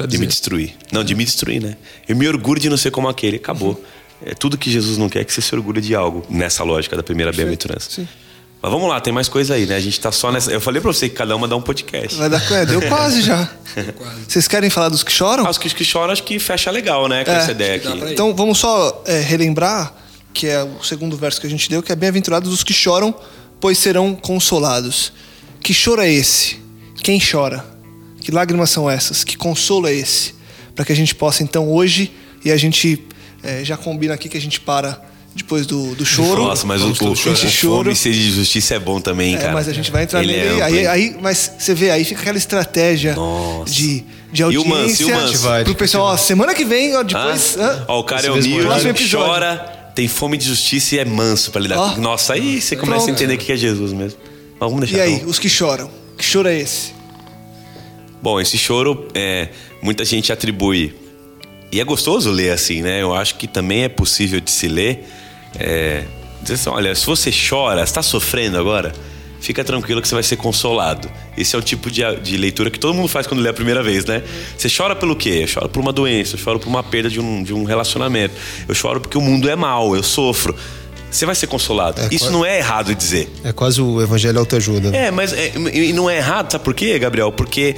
[0.08, 0.74] de me destruir.
[0.92, 1.76] Não, de me destruir, né?
[2.08, 3.70] Eu me orgulho de não ser como aquele, acabou.
[3.70, 4.30] Uhum.
[4.30, 6.96] É tudo que Jesus não quer é que você se orgulhe de algo, nessa lógica
[6.96, 7.90] da primeira bem-aventurança.
[7.90, 8.08] Sim.
[8.66, 9.76] Mas vamos lá, tem mais coisa aí, né?
[9.76, 10.50] A gente tá só nessa.
[10.50, 12.18] Eu falei pra você que cada uma dá um podcast.
[12.18, 13.48] Vai dar é, deu quase já.
[14.26, 15.46] Vocês querem falar dos que choram?
[15.46, 17.24] Ah, os que, que choram acho que fecha legal, né?
[17.24, 18.12] Com é, essa ideia aqui.
[18.12, 19.94] Então vamos só é, relembrar,
[20.34, 23.14] que é o segundo verso que a gente deu, que é bem-aventurados os que choram,
[23.60, 25.12] pois serão consolados.
[25.62, 26.60] Que choro é esse?
[27.04, 27.64] Quem chora?
[28.20, 29.22] Que lágrimas são essas?
[29.22, 30.34] Que consolo é esse?
[30.74, 32.12] Para que a gente possa, então, hoje,
[32.44, 33.00] e a gente
[33.44, 35.00] é, já combina aqui que a gente para
[35.36, 36.44] depois do, do choro.
[36.44, 37.36] Nossa, mas o, o, o, choro.
[37.84, 39.52] fome e de justiça é bom também, é, cara.
[39.52, 40.60] Mas a gente vai entrar Ele nele.
[40.60, 43.70] É aí, aí, mas você vê, aí fica aquela estratégia Nossa.
[43.70, 44.68] de, de audiência.
[44.68, 45.64] E o Manso, e o Manso?
[45.64, 47.58] Pro pessoal, ó, semana que vem, ó, depois.
[47.58, 47.84] Ah?
[47.86, 48.66] Ó, o cara é humilde,
[49.10, 51.78] chora, tem fome de justiça e é manso para lidar.
[51.78, 52.00] Oh.
[52.00, 53.10] Nossa, aí você começa Pronto.
[53.10, 54.18] a entender o que é Jesus mesmo.
[54.58, 55.06] Mas vamos deixar.
[55.06, 55.90] E aí, os que choram?
[56.16, 56.94] Que choro é esse?
[58.22, 59.50] Bom, esse choro, é,
[59.82, 60.94] muita gente atribui.
[61.70, 63.02] E é gostoso ler assim, né?
[63.02, 65.06] Eu acho que também é possível de se ler
[65.58, 66.04] é,
[66.42, 68.92] dizer assim, olha, se você chora, está sofrendo agora,
[69.40, 71.10] fica tranquilo que você vai ser consolado.
[71.36, 73.82] Esse é o tipo de, de, leitura que todo mundo faz quando lê a primeira
[73.82, 74.22] vez, né?
[74.56, 75.40] Você chora pelo quê?
[75.42, 78.34] Eu choro por uma doença, eu choro por uma perda de um, de um relacionamento,
[78.68, 80.54] eu choro porque o mundo é mau, eu sofro.
[81.10, 82.00] Você vai ser consolado.
[82.00, 83.32] É, Isso quase, não é errado dizer.
[83.42, 84.90] É quase o evangelho autoajuda.
[84.90, 85.06] Né?
[85.06, 87.32] É, mas é, e não é errado, sabe por quê, Gabriel?
[87.32, 87.76] Porque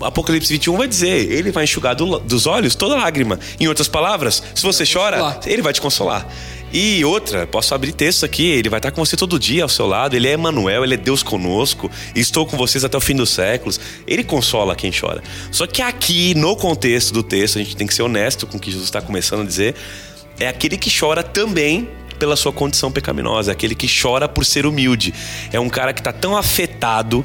[0.00, 3.38] Apocalipse 21 vai dizer: Ele vai enxugar do, dos olhos toda lágrima.
[3.58, 6.26] Em outras palavras, se você chora, Ele vai te consolar.
[6.72, 9.86] E outra, posso abrir texto aqui, ele vai estar com você todo dia ao seu
[9.86, 13.30] lado, ele é Emmanuel, ele é Deus conosco, estou com vocês até o fim dos
[13.30, 13.80] séculos.
[14.06, 15.22] Ele consola quem chora.
[15.50, 18.60] Só que aqui, no contexto do texto, a gente tem que ser honesto com o
[18.60, 19.74] que Jesus está começando a dizer,
[20.38, 21.88] é aquele que chora também
[22.20, 25.12] pela sua condição pecaminosa, é aquele que chora por ser humilde.
[25.52, 27.24] É um cara que está tão afetado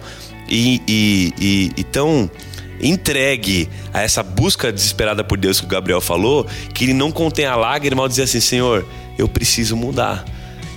[0.49, 2.31] e, e, e, e tão
[2.79, 7.45] entregue a essa busca desesperada por Deus que o Gabriel falou, que ele não contém
[7.45, 8.85] a lágrima ao dizer assim, Senhor,
[9.17, 10.25] eu preciso mudar.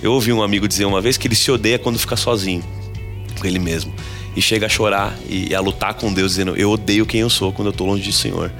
[0.01, 2.63] Eu ouvi um amigo dizer uma vez que ele se odeia quando fica sozinho
[3.39, 3.93] com ele mesmo.
[4.35, 7.51] E chega a chorar e a lutar com Deus, dizendo: Eu odeio quem eu sou
[7.51, 8.51] quando eu estou longe do Senhor.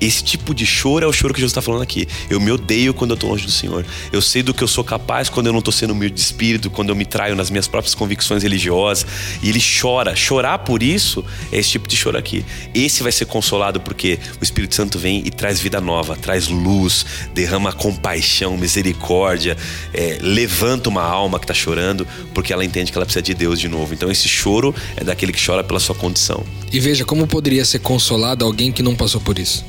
[0.00, 2.06] Esse tipo de choro é o choro que Jesus está falando aqui.
[2.28, 3.84] Eu me odeio quando eu estou longe do Senhor.
[4.12, 6.70] Eu sei do que eu sou capaz quando eu não estou sendo humilde de espírito,
[6.70, 9.06] quando eu me traio nas minhas próprias convicções religiosas.
[9.42, 10.14] E ele chora.
[10.14, 12.44] Chorar por isso é esse tipo de choro aqui.
[12.74, 17.06] Esse vai ser consolado porque o Espírito Santo vem e traz vida nova, traz luz,
[17.32, 19.56] derrama compaixão, misericórdia,
[19.92, 23.58] é, levanta uma alma que está chorando porque ela entende que ela precisa de Deus
[23.60, 23.94] de novo.
[23.94, 26.44] Então esse choro é daquele que chora pela sua condição.
[26.72, 29.64] E veja como poderia ser consolado alguém que não passou por isso.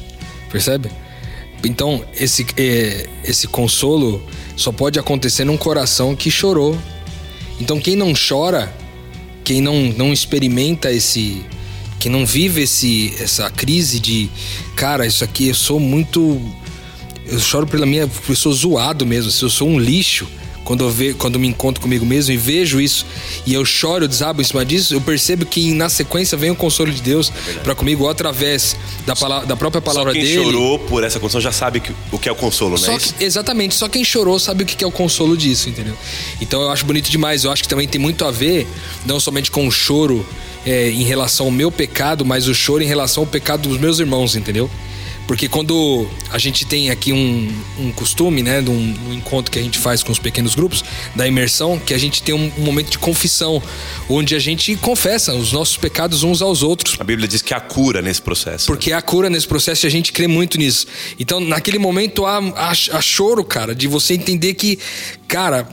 [0.49, 0.89] Percebe?
[1.63, 4.23] Então, esse, é, esse consolo
[4.55, 6.77] só pode acontecer num coração que chorou.
[7.59, 8.73] Então, quem não chora,
[9.43, 11.43] quem não, não experimenta esse.
[11.99, 14.29] Quem não vive esse, essa crise de,
[14.75, 16.39] cara, isso aqui eu sou muito.
[17.25, 18.09] Eu choro pela minha.
[18.27, 20.27] Eu sou zoado mesmo, eu sou um lixo
[20.66, 23.05] quando eu, ve, quando eu me encontro comigo mesmo e vejo isso
[23.45, 26.55] e eu choro, eu desabo em cima disso, eu percebo que na sequência vem o
[26.55, 30.41] consolo de Deus é para comigo através da, palavra, da própria palavra só quem dele.
[30.41, 32.97] Quem chorou por essa condição já sabe que, o que é o consolo, né?
[32.97, 35.95] Que, exatamente, só quem chorou sabe o que é o consolo disso, entendeu?
[36.41, 37.43] Então eu acho bonito demais.
[37.43, 38.68] Eu acho que também tem muito a ver,
[39.05, 40.26] não somente com o choro
[40.66, 43.99] é, em relação ao meu pecado, mas o choro em relação ao pecado dos meus
[43.99, 44.70] irmãos, entendeu?
[45.28, 49.57] Porque quando a gente tem aqui um, um costume, né, de um, um, encontro que
[49.57, 50.84] a gente faz com os pequenos grupos,
[51.15, 53.61] da imersão, que a gente tem um, um, momento de confissão,
[54.09, 56.95] onde a gente confessa os nossos pecados uns aos outros.
[56.99, 58.67] A Bíblia diz que há cura nesse processo.
[58.67, 60.88] Porque há cura nesse processo e a gente crê muito nisso.
[61.19, 64.78] Então, naquele momento, há, há, há choro, cara, de você entender que,
[65.28, 65.67] cara,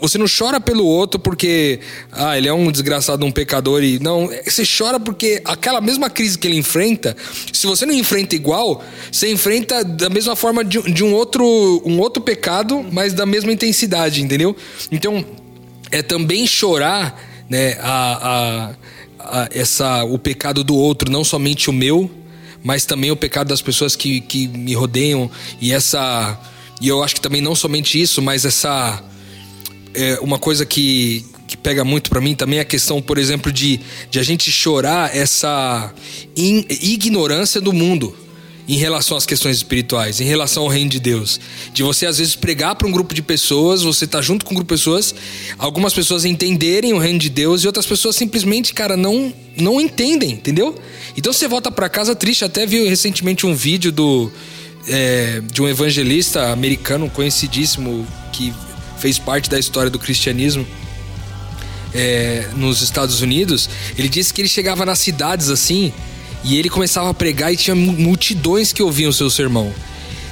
[0.00, 1.80] você não chora pelo outro porque
[2.12, 6.38] ah, ele é um desgraçado, um pecador e não, você chora porque aquela mesma crise
[6.38, 7.16] que ele enfrenta,
[7.52, 11.44] se você não enfrenta igual, você enfrenta da mesma forma de, de um outro
[11.84, 14.56] um outro pecado, mas da mesma intensidade, entendeu?
[14.90, 15.24] Então,
[15.90, 18.70] é também chorar, né, a,
[19.18, 22.08] a, a essa o pecado do outro, não somente o meu,
[22.62, 25.28] mas também o pecado das pessoas que, que me rodeiam
[25.60, 26.38] e essa
[26.80, 29.02] e eu acho que também não somente isso, mas essa
[29.94, 33.52] é, uma coisa que, que pega muito para mim também é a questão, por exemplo,
[33.52, 33.80] de,
[34.10, 35.92] de a gente chorar essa
[36.36, 38.14] in, ignorância do mundo
[38.68, 41.40] em relação às questões espirituais, em relação ao reino de Deus.
[41.72, 44.54] De você, às vezes, pregar para um grupo de pessoas, você tá junto com um
[44.54, 45.12] grupo de pessoas,
[45.58, 50.30] algumas pessoas entenderem o reino de Deus e outras pessoas simplesmente, cara, não, não entendem,
[50.30, 50.76] entendeu?
[51.16, 52.44] Então você volta para casa triste.
[52.44, 54.30] Até vi recentemente um vídeo do.
[54.88, 58.52] É, de um evangelista americano conhecidíssimo que
[59.00, 60.66] fez parte da história do cristianismo
[61.94, 65.92] é, nos Estados Unidos, ele disse que ele chegava nas cidades assim
[66.44, 69.72] e ele começava a pregar e tinha multidões que ouviam o seu sermão.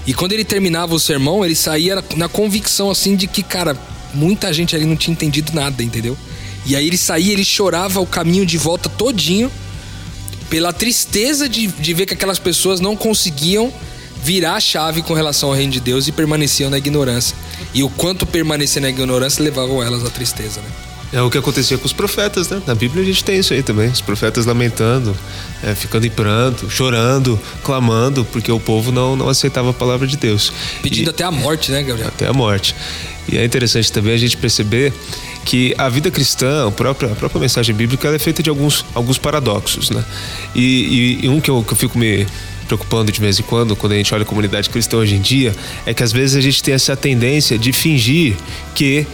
[0.07, 3.77] E quando ele terminava o sermão, ele saía na convicção assim de que, cara,
[4.15, 6.17] muita gente ali não tinha entendido nada, entendeu?
[6.65, 9.51] E aí ele saía, ele chorava o caminho de volta todinho
[10.49, 13.73] pela tristeza de, de ver que aquelas pessoas não conseguiam
[14.23, 17.37] virar a chave com relação ao reino de Deus e permaneciam na ignorância.
[17.73, 20.69] E o quanto permanecer na ignorância levavam elas à tristeza, né?
[21.11, 22.61] É o que acontecia com os profetas, né?
[22.67, 23.89] Na Bíblia a gente tem isso aí também.
[23.89, 25.17] Os profetas lamentando,
[25.65, 30.19] é, ficando em pranto, chorando, clamando, porque o povo não, não aceitava a palavra de
[30.19, 30.53] Deus.
[30.83, 32.09] Pedindo e, até a morte, né, Gabriel?
[32.09, 32.75] Até a morte.
[33.27, 34.93] E é interessante também a gente perceber
[35.47, 38.85] que a vida cristã, a própria, a própria mensagem bíblica, ela é feita de alguns,
[38.95, 40.05] alguns paradoxos, né?
[40.55, 42.27] E, e, e um que eu, que eu fico me,
[42.69, 45.55] preocupando de vez em quando, quando a gente olha a comunidade cristã hoje em dia,
[45.85, 48.37] é que às vezes a gente tem essa tendência de fingir
[48.75, 49.07] que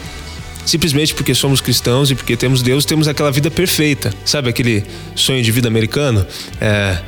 [0.66, 4.12] simplesmente porque somos cristãos e porque temos Deus, temos aquela vida perfeita.
[4.24, 4.84] Sabe aquele
[5.14, 6.26] sonho de vida americano?
[6.60, 6.98] É,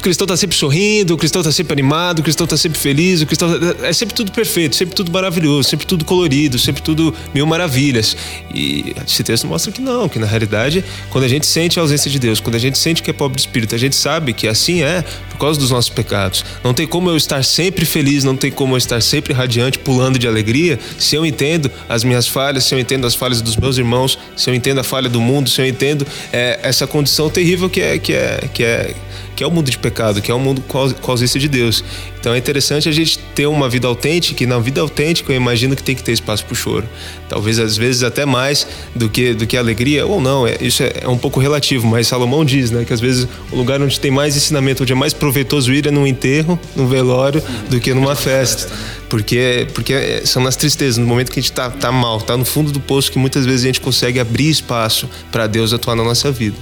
[0.00, 3.20] o cristão está sempre sorrindo, o cristão está sempre animado, o cristão está sempre feliz,
[3.20, 7.14] o cristão tá, é sempre tudo perfeito, sempre tudo maravilhoso, sempre tudo colorido, sempre tudo
[7.34, 8.16] mil maravilhas.
[8.52, 12.10] E esse texto mostra que não, que na realidade, quando a gente sente a ausência
[12.10, 14.48] de Deus, quando a gente sente que é pobre de espírito, a gente sabe que
[14.48, 16.44] assim é por causa dos nossos pecados.
[16.64, 20.18] Não tem como eu estar sempre feliz, não tem como eu estar sempre radiante, pulando
[20.18, 23.76] de alegria, se eu entendo as minhas falhas, se eu entendo as falhas dos meus
[23.76, 27.68] irmãos, se eu entendo a falha do mundo, se eu entendo é, essa condição terrível
[27.68, 28.94] que é que é que é
[29.36, 31.82] que é o mundo de pecado, que é o mundo com a ausência de Deus.
[32.20, 35.74] Então é interessante a gente ter uma vida autêntica, e na vida autêntica eu imagino
[35.74, 36.86] que tem que ter espaço para o choro.
[37.28, 40.92] Talvez às vezes até mais do que, do que alegria, ou não, é, isso é,
[41.02, 44.10] é, um pouco relativo, mas Salomão diz né, que às vezes o lugar onde tem
[44.10, 48.14] mais ensinamento, onde é mais proveitoso ir é num enterro, num velório, do que numa
[48.14, 48.70] festa.
[49.08, 52.44] Porque, porque são nas tristezas, no momento que a gente está tá mal, está no
[52.44, 56.04] fundo do poço, que muitas vezes a gente consegue abrir espaço para Deus atuar na
[56.04, 56.56] nossa vida.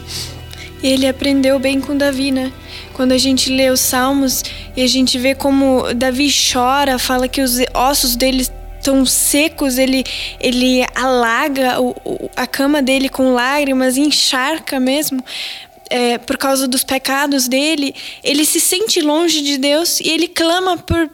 [0.83, 2.53] Ele aprendeu bem com Davi, né?
[2.93, 4.45] Quando a gente lê os Salmos
[4.76, 8.47] e a gente vê como Davi chora, fala que os ossos dele
[8.79, 10.05] estão secos, ele,
[10.41, 15.22] ele alaga o, a cama dele com lágrimas, encharca mesmo.
[15.91, 20.76] é, por causa dos pecados dele, ele se sente longe de Deus e ele clama
[20.76, 21.11] por,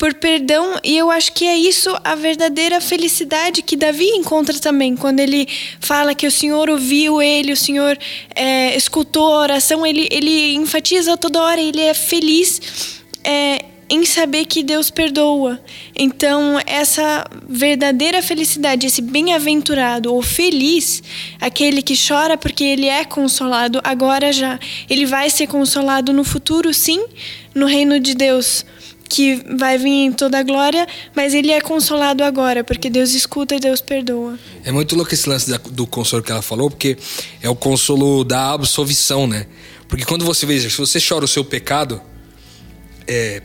[0.00, 0.80] por perdão.
[0.82, 4.96] E eu acho que é isso a verdadeira felicidade que Davi encontra também.
[4.96, 5.46] Quando ele
[5.78, 7.98] fala que o Senhor ouviu ele, o Senhor
[8.34, 13.02] é, escutou a oração, ele, ele enfatiza toda hora, ele é feliz.
[13.22, 15.60] É, em saber que Deus perdoa.
[15.96, 21.02] Então, essa verdadeira felicidade, esse bem-aventurado ou feliz,
[21.40, 26.72] aquele que chora porque ele é consolado agora já, ele vai ser consolado no futuro,
[26.72, 27.04] sim,
[27.52, 28.64] no reino de Deus,
[29.10, 30.86] que vai vir em toda a glória,
[31.16, 34.38] mas ele é consolado agora, porque Deus escuta e Deus perdoa.
[34.64, 36.96] É muito louco esse lance do consolo que ela falou, porque
[37.42, 39.46] é o consolo da absolvição, né?
[39.88, 42.00] Porque quando você vê, se você chora o seu pecado,
[43.04, 43.42] é,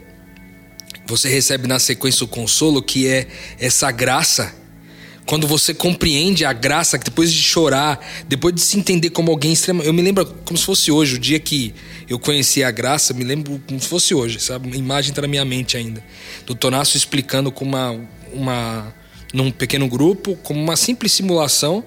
[1.08, 3.28] você recebe na sequência o consolo, que é
[3.60, 4.54] essa graça.
[5.26, 9.54] Quando você compreende a graça, que depois de chorar, depois de se entender como alguém
[9.54, 9.82] extremo.
[9.82, 11.74] Eu me lembro como se fosse hoje, o dia que
[12.08, 14.68] eu conheci a graça, me lembro como se fosse hoje, sabe?
[14.68, 16.04] Uma imagem está na minha mente ainda.
[16.46, 18.00] Do Tonasso explicando com uma,
[18.32, 18.94] uma.
[19.34, 21.84] num pequeno grupo, como uma simples simulação.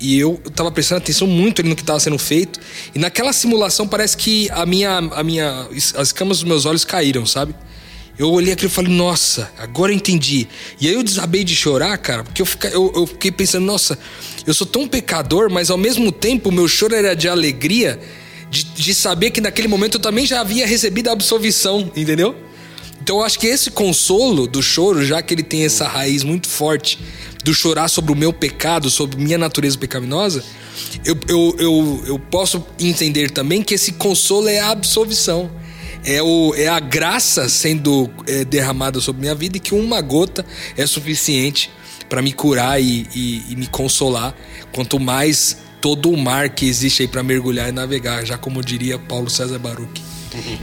[0.00, 2.60] E eu estava prestando atenção muito no que estava sendo feito.
[2.94, 7.24] E naquela simulação parece que a minha, a minha, as camas dos meus olhos caíram,
[7.24, 7.54] sabe?
[8.18, 10.48] Eu olhei aquilo e falei, nossa, agora eu entendi.
[10.80, 13.98] E aí eu desabei de chorar, cara, porque eu, fiquei, eu, eu fiquei pensando, nossa,
[14.46, 18.00] eu sou tão pecador, mas ao mesmo tempo o meu choro era de alegria,
[18.50, 22.34] de, de saber que naquele momento eu também já havia recebido a absolvição, entendeu?
[23.02, 26.48] Então eu acho que esse consolo do choro, já que ele tem essa raiz muito
[26.48, 26.98] forte
[27.44, 30.42] do chorar sobre o meu pecado, sobre minha natureza pecaminosa,
[31.04, 35.50] eu, eu, eu, eu posso entender também que esse consolo é a absolvição
[36.06, 40.46] é, o, é a graça sendo é, derramada sobre minha vida e que uma gota
[40.76, 41.70] é suficiente
[42.08, 44.34] para me curar e, e, e, me consolar.
[44.72, 48.98] Quanto mais todo o mar que existe aí para mergulhar e navegar, já como diria
[48.98, 50.02] Paulo César Baruch.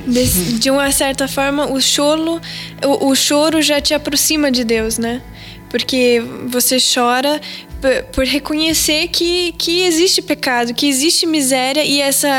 [0.07, 5.21] De, de uma certa forma, o o, o choro já te aproxima de Deus, né?
[5.73, 7.41] Porque você chora
[8.13, 12.29] por reconhecer que, que existe pecado, que existe miséria e essa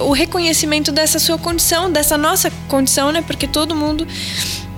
[0.00, 3.22] o reconhecimento dessa sua condição, dessa nossa condição, né?
[3.22, 4.04] Porque todo mundo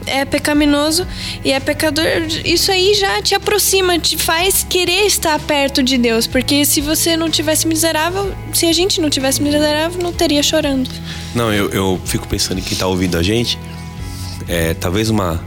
[0.07, 1.07] é pecaminoso
[1.43, 2.05] e é pecador,
[2.45, 7.17] isso aí já te aproxima, te faz querer estar perto de Deus, porque se você
[7.17, 10.89] não tivesse miserável, se a gente não tivesse miserável, não teria chorando.
[11.35, 13.59] Não, eu, eu fico pensando em quem está ouvindo a gente,
[14.47, 15.43] é talvez uma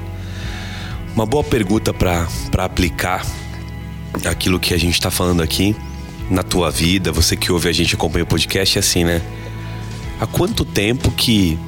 [1.19, 3.25] uma boa pergunta para aplicar
[4.23, 5.75] aquilo que a gente está falando aqui
[6.29, 9.21] na tua vida, você que ouve a gente acompanha o podcast, é assim, né?
[10.17, 11.59] Há quanto tempo que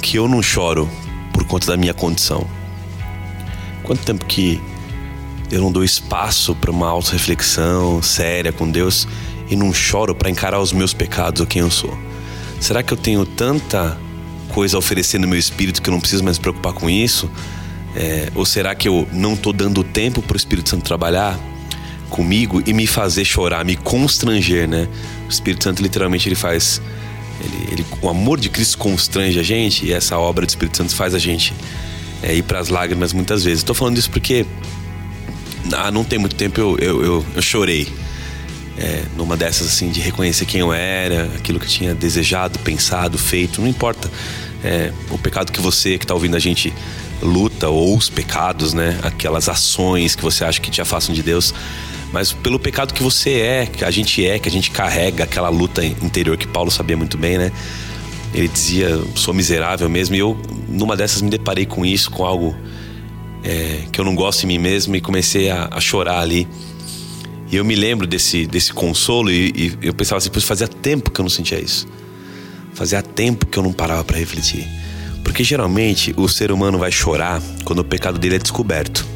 [0.00, 0.88] que eu não choro
[1.32, 2.46] por conta da minha condição?
[3.82, 4.62] Quanto tempo que
[5.50, 9.08] eu não dou espaço para uma auto-reflexão séria com Deus
[9.50, 11.98] e não choro para encarar os meus pecados ou quem eu sou?
[12.60, 13.98] Será que eu tenho tanta
[14.50, 17.28] coisa a oferecer no meu espírito que eu não preciso mais me preocupar com isso?
[18.00, 21.36] É, ou será que eu não estou dando tempo para o Espírito Santo trabalhar
[22.08, 24.86] comigo e me fazer chorar, me constranger, né?
[25.26, 26.80] O Espírito Santo literalmente ele faz,
[27.40, 30.94] ele, ele o amor de Cristo constrange a gente e essa obra do Espírito Santo
[30.94, 31.52] faz a gente
[32.22, 33.58] é, ir para as lágrimas muitas vezes.
[33.58, 34.46] Estou falando isso porque
[35.72, 37.88] ah, não tem muito tempo eu, eu, eu, eu chorei.
[38.80, 43.18] É, numa dessas assim de reconhecer quem eu era, aquilo que eu tinha desejado, pensado,
[43.18, 44.08] feito, não importa
[44.62, 46.72] é, o pecado que você que está ouvindo a gente
[47.22, 48.98] luta ou os pecados, né?
[49.02, 51.54] Aquelas ações que você acha que te afastam de Deus,
[52.12, 55.48] mas pelo pecado que você é, que a gente é, que a gente carrega aquela
[55.48, 57.52] luta interior que Paulo sabia muito bem, né?
[58.34, 60.38] Ele dizia, sou miserável mesmo, e eu
[60.68, 62.54] numa dessas me deparei com isso, com algo
[63.42, 66.46] é, que eu não gosto em mim mesmo e comecei a, a, chorar ali.
[67.50, 71.20] E eu me lembro desse, desse consolo e, e eu pensava assim, fazia tempo que
[71.20, 71.88] eu não sentia isso.
[72.74, 74.68] Fazia tempo que eu não parava para refletir.
[75.28, 79.06] Porque geralmente o ser humano vai chorar quando o pecado dele é descoberto.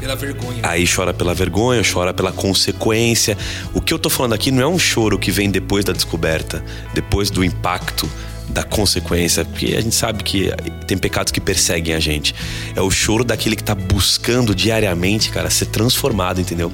[0.00, 0.60] Pela vergonha.
[0.62, 3.36] Aí chora pela vergonha, chora pela consequência.
[3.74, 6.64] O que eu tô falando aqui não é um choro que vem depois da descoberta,
[6.94, 8.08] depois do impacto
[8.48, 10.50] da consequência, porque a gente sabe que
[10.86, 12.34] tem pecados que perseguem a gente.
[12.74, 16.72] É o choro daquele que tá buscando diariamente, cara, ser transformado, entendeu?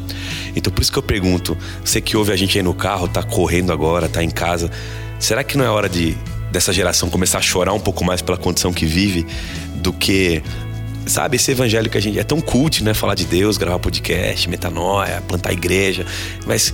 [0.54, 3.24] Então por isso que eu pergunto, você que ouve a gente aí no carro, tá
[3.24, 4.70] correndo agora, tá em casa,
[5.18, 6.16] será que não é hora de
[6.54, 9.26] dessa geração começar a chorar um pouco mais pela condição que vive
[9.74, 10.40] do que
[11.04, 12.94] sabe, esse evangelho que a gente é tão cult, né?
[12.94, 16.06] Falar de Deus, gravar podcast, metanoia, plantar igreja.
[16.46, 16.72] Mas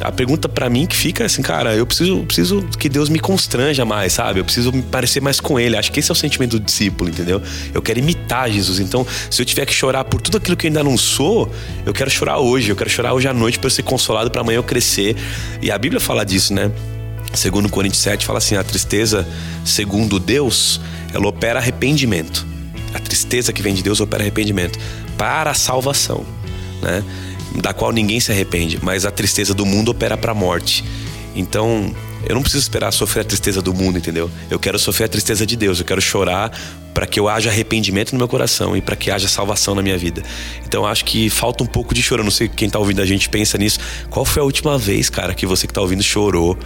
[0.00, 3.84] a pergunta para mim que fica assim, cara, eu preciso, preciso que Deus me constranja
[3.84, 4.38] mais, sabe?
[4.38, 5.76] Eu preciso me parecer mais com Ele.
[5.76, 7.42] Acho que esse é o sentimento do discípulo, entendeu?
[7.72, 8.78] Eu quero imitar Jesus.
[8.78, 11.50] Então, se eu tiver que chorar por tudo aquilo que eu ainda não sou,
[11.86, 12.68] eu quero chorar hoje.
[12.68, 15.16] Eu quero chorar hoje à noite para eu ser consolado para amanhã eu crescer.
[15.62, 16.70] E a Bíblia fala disso, né?
[17.34, 19.26] Segundo Coríntios 7, fala assim: a tristeza,
[19.64, 20.80] segundo Deus,
[21.12, 22.46] ela opera arrependimento.
[22.94, 24.78] A tristeza que vem de Deus opera arrependimento
[25.16, 26.24] para a salvação,
[26.80, 27.02] né?
[27.56, 30.84] Da qual ninguém se arrepende, mas a tristeza do mundo opera para a morte.
[31.34, 34.30] Então, eu não preciso esperar sofrer a tristeza do mundo, entendeu?
[34.50, 36.50] Eu quero sofrer a tristeza de Deus, eu quero chorar
[36.94, 39.96] para que eu haja arrependimento no meu coração e para que haja salvação na minha
[39.98, 40.22] vida.
[40.64, 42.20] Então acho que falta um pouco de choro.
[42.20, 43.80] Eu não sei quem tá ouvindo a gente pensa nisso.
[44.08, 46.56] Qual foi a última vez, cara, que você que tá ouvindo chorou?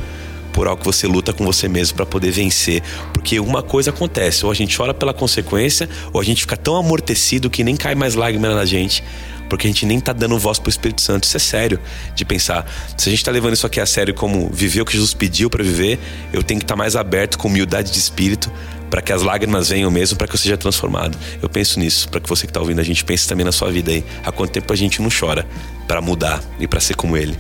[0.56, 2.82] Por algo que você luta com você mesmo para poder vencer.
[3.12, 6.76] Porque uma coisa acontece, ou a gente chora pela consequência, ou a gente fica tão
[6.76, 9.04] amortecido que nem cai mais lágrima na gente
[9.48, 11.22] porque a gente nem tá dando voz pro Espírito Santo.
[11.22, 11.78] Isso é sério
[12.16, 12.68] de pensar.
[12.96, 15.48] Se a gente tá levando isso aqui a sério como viver o que Jesus pediu
[15.48, 16.00] para viver,
[16.32, 18.50] eu tenho que estar tá mais aberto com humildade de espírito
[18.90, 21.16] para que as lágrimas venham mesmo, para que eu seja transformado.
[21.40, 23.70] Eu penso nisso, para que você que tá ouvindo a gente pense também na sua
[23.70, 24.04] vida aí.
[24.24, 25.46] Há quanto tempo a gente não chora
[25.86, 27.38] para mudar e para ser como ele?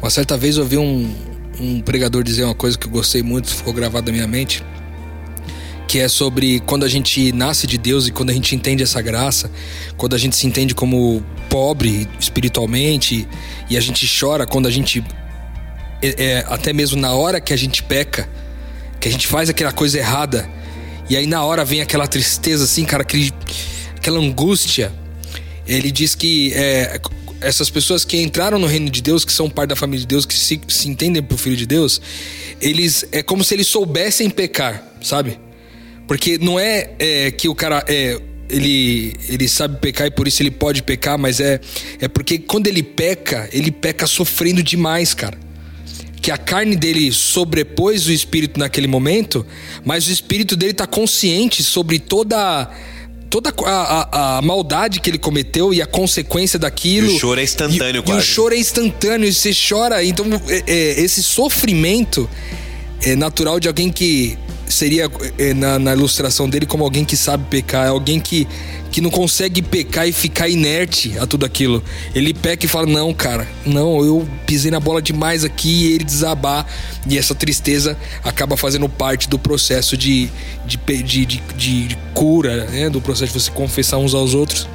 [0.00, 1.12] Uma certa vez eu ouvi um,
[1.60, 4.64] um pregador dizer uma coisa que eu gostei muito, ficou gravado na minha mente
[5.90, 9.02] que é sobre quando a gente nasce de Deus e quando a gente entende essa
[9.02, 9.50] graça,
[9.96, 13.26] quando a gente se entende como pobre espiritualmente
[13.68, 15.04] e a gente chora quando a gente
[16.00, 18.28] é, é, até mesmo na hora que a gente peca,
[19.00, 20.48] que a gente faz aquela coisa errada
[21.08, 23.32] e aí na hora vem aquela tristeza assim, cara, aquele,
[23.96, 24.92] aquela angústia.
[25.66, 27.00] Ele diz que é,
[27.40, 30.26] essas pessoas que entraram no reino de Deus, que são parte da família de Deus,
[30.26, 32.00] que se, se entendem por filho de Deus,
[32.60, 35.38] eles é como se eles soubessem pecar, sabe?
[36.06, 38.20] Porque não é, é que o cara é,
[38.50, 41.60] ele, ele sabe pecar e por isso ele pode pecar, mas é,
[42.00, 45.38] é porque quando ele peca, ele peca sofrendo demais, cara.
[46.20, 49.46] Que a carne dele sobrepôs o espírito naquele momento,
[49.82, 52.70] mas o espírito dele tá consciente sobre toda
[53.30, 57.08] toda a, a, a, maldade que ele cometeu e a consequência daquilo.
[57.08, 58.18] E o choro é instantâneo, e, quase.
[58.18, 60.04] E o choro é instantâneo, e você chora.
[60.04, 62.28] Então, é, é, esse sofrimento
[63.02, 64.38] é natural de alguém que
[64.70, 68.46] seria é, na, na, ilustração dele como alguém que sabe pecar, é alguém que,
[68.90, 71.82] que não consegue pecar e ficar inerte a tudo aquilo.
[72.14, 76.04] Ele peca e fala: Não, cara, não, eu pisei na bola demais aqui e ele
[76.04, 76.66] desabar.
[77.08, 80.30] E essa tristeza acaba fazendo parte do processo de,
[80.64, 82.88] de, de, de, de cura, né?
[82.88, 84.68] do processo de você confessar uns aos outros.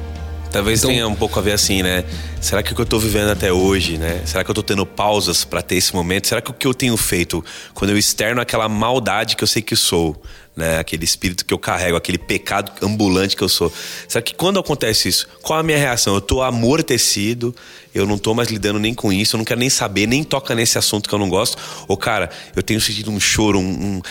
[0.50, 2.04] Talvez então, tenha um pouco a ver assim, né?
[2.40, 4.22] Será que o que eu estou vivendo até hoje, né?
[4.24, 6.28] Será que eu estou tendo pausas para ter esse momento?
[6.28, 7.44] Será que o que eu tenho feito
[7.74, 10.20] quando eu externo aquela maldade que eu sei que sou,
[10.56, 10.78] né?
[10.78, 13.72] Aquele espírito que eu carrego, aquele pecado ambulante que eu sou.
[14.08, 16.14] Será que quando acontece isso, qual a minha reação?
[16.14, 17.54] Eu estou amortecido,
[17.96, 20.54] eu não tô mais lidando nem com isso, eu não quero nem saber, nem toca
[20.54, 21.56] nesse assunto que eu não gosto.
[21.88, 23.96] Ou, cara, eu tenho sentido um choro, um.
[23.96, 24.02] um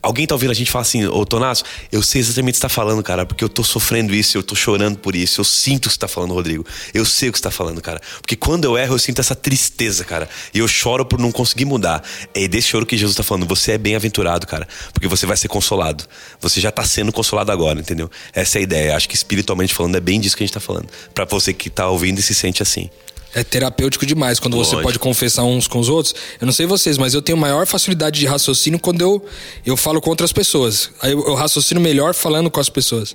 [0.00, 2.62] alguém tá ouvindo a gente falar assim, ô Tonasso, eu sei exatamente o que você
[2.62, 5.86] tá falando, cara, porque eu tô sofrendo isso, eu tô chorando por isso, eu sinto
[5.86, 6.64] o que você tá falando, Rodrigo.
[6.94, 8.00] Eu sei o que você tá falando, cara.
[8.20, 10.28] Porque quando eu erro, eu sinto essa tristeza, cara.
[10.54, 12.04] E eu choro por não conseguir mudar.
[12.32, 13.46] É desse choro que Jesus tá falando.
[13.46, 14.68] Você é bem-aventurado, cara.
[14.92, 16.04] Porque você vai ser consolado.
[16.40, 18.08] Você já tá sendo consolado agora, entendeu?
[18.32, 18.96] Essa é a ideia.
[18.96, 20.88] Acho que espiritualmente falando, é bem disso que a gente tá falando.
[21.12, 22.88] para você que tá ouvindo e se sente assim
[23.36, 24.76] é terapêutico demais quando Lógico.
[24.76, 26.14] você pode confessar uns com os outros.
[26.40, 29.22] Eu não sei vocês, mas eu tenho maior facilidade de raciocínio quando eu,
[29.64, 30.88] eu falo com outras pessoas.
[31.02, 33.14] Aí eu, eu raciocino melhor falando com as pessoas.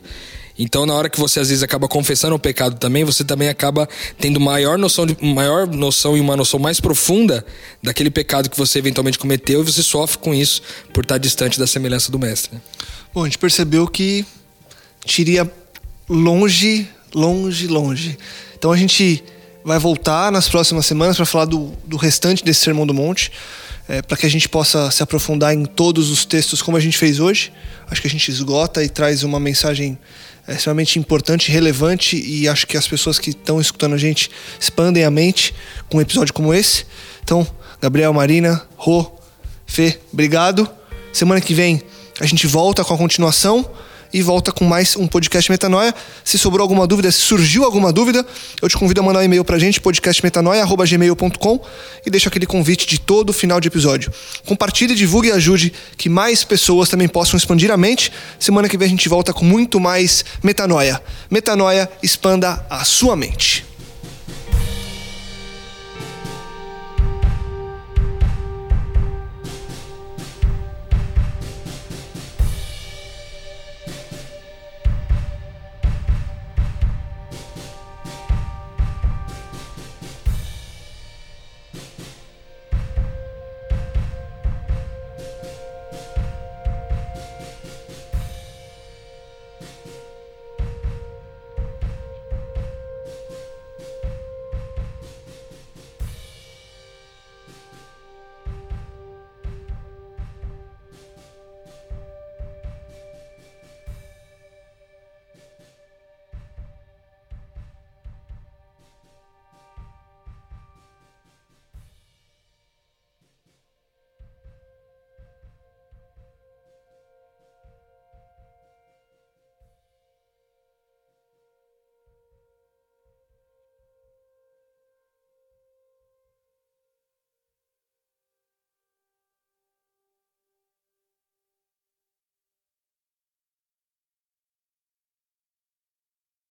[0.60, 3.90] Então, na hora que você às vezes acaba confessando o pecado também, você também acaba
[4.20, 7.44] tendo maior noção, de, maior noção e uma noção mais profunda
[7.82, 10.62] daquele pecado que você eventualmente cometeu e você sofre com isso
[10.94, 12.54] por estar distante da semelhança do mestre.
[12.54, 12.62] Né?
[13.12, 14.24] Bom, a gente percebeu que
[15.04, 15.52] tiria
[16.08, 18.20] longe, longe, longe.
[18.56, 19.24] Então a gente
[19.64, 23.32] vai voltar nas próximas semanas para falar do, do restante desse Sermão do Monte,
[23.88, 26.98] é, para que a gente possa se aprofundar em todos os textos como a gente
[26.98, 27.52] fez hoje.
[27.90, 29.98] Acho que a gente esgota e traz uma mensagem
[30.48, 35.04] é, extremamente importante, relevante e acho que as pessoas que estão escutando a gente expandem
[35.04, 35.54] a mente
[35.90, 36.86] com um episódio como esse.
[37.24, 37.46] Então,
[37.82, 39.12] Gabriel, Marina, Rô,
[39.66, 40.70] Fê, obrigado.
[41.14, 41.82] Semana que vem
[42.20, 43.70] a gente volta com a continuação
[44.14, 45.94] e volta com mais um podcast Metanoia.
[46.24, 48.26] Se sobrou alguma dúvida, se surgiu alguma dúvida,
[48.62, 51.60] eu te convido a mandar um e-mail pra gente, podcastmetanoia.gmail.com
[52.06, 54.12] e deixa aquele convite de todo final de episódio.
[54.46, 58.12] Compartilhe, divulgue e ajude que mais pessoas também possam expandir a mente.
[58.40, 61.02] Semana que vem a gente volta com muito mais Metanoia.
[61.30, 63.71] Metanoia, expanda a sua mente.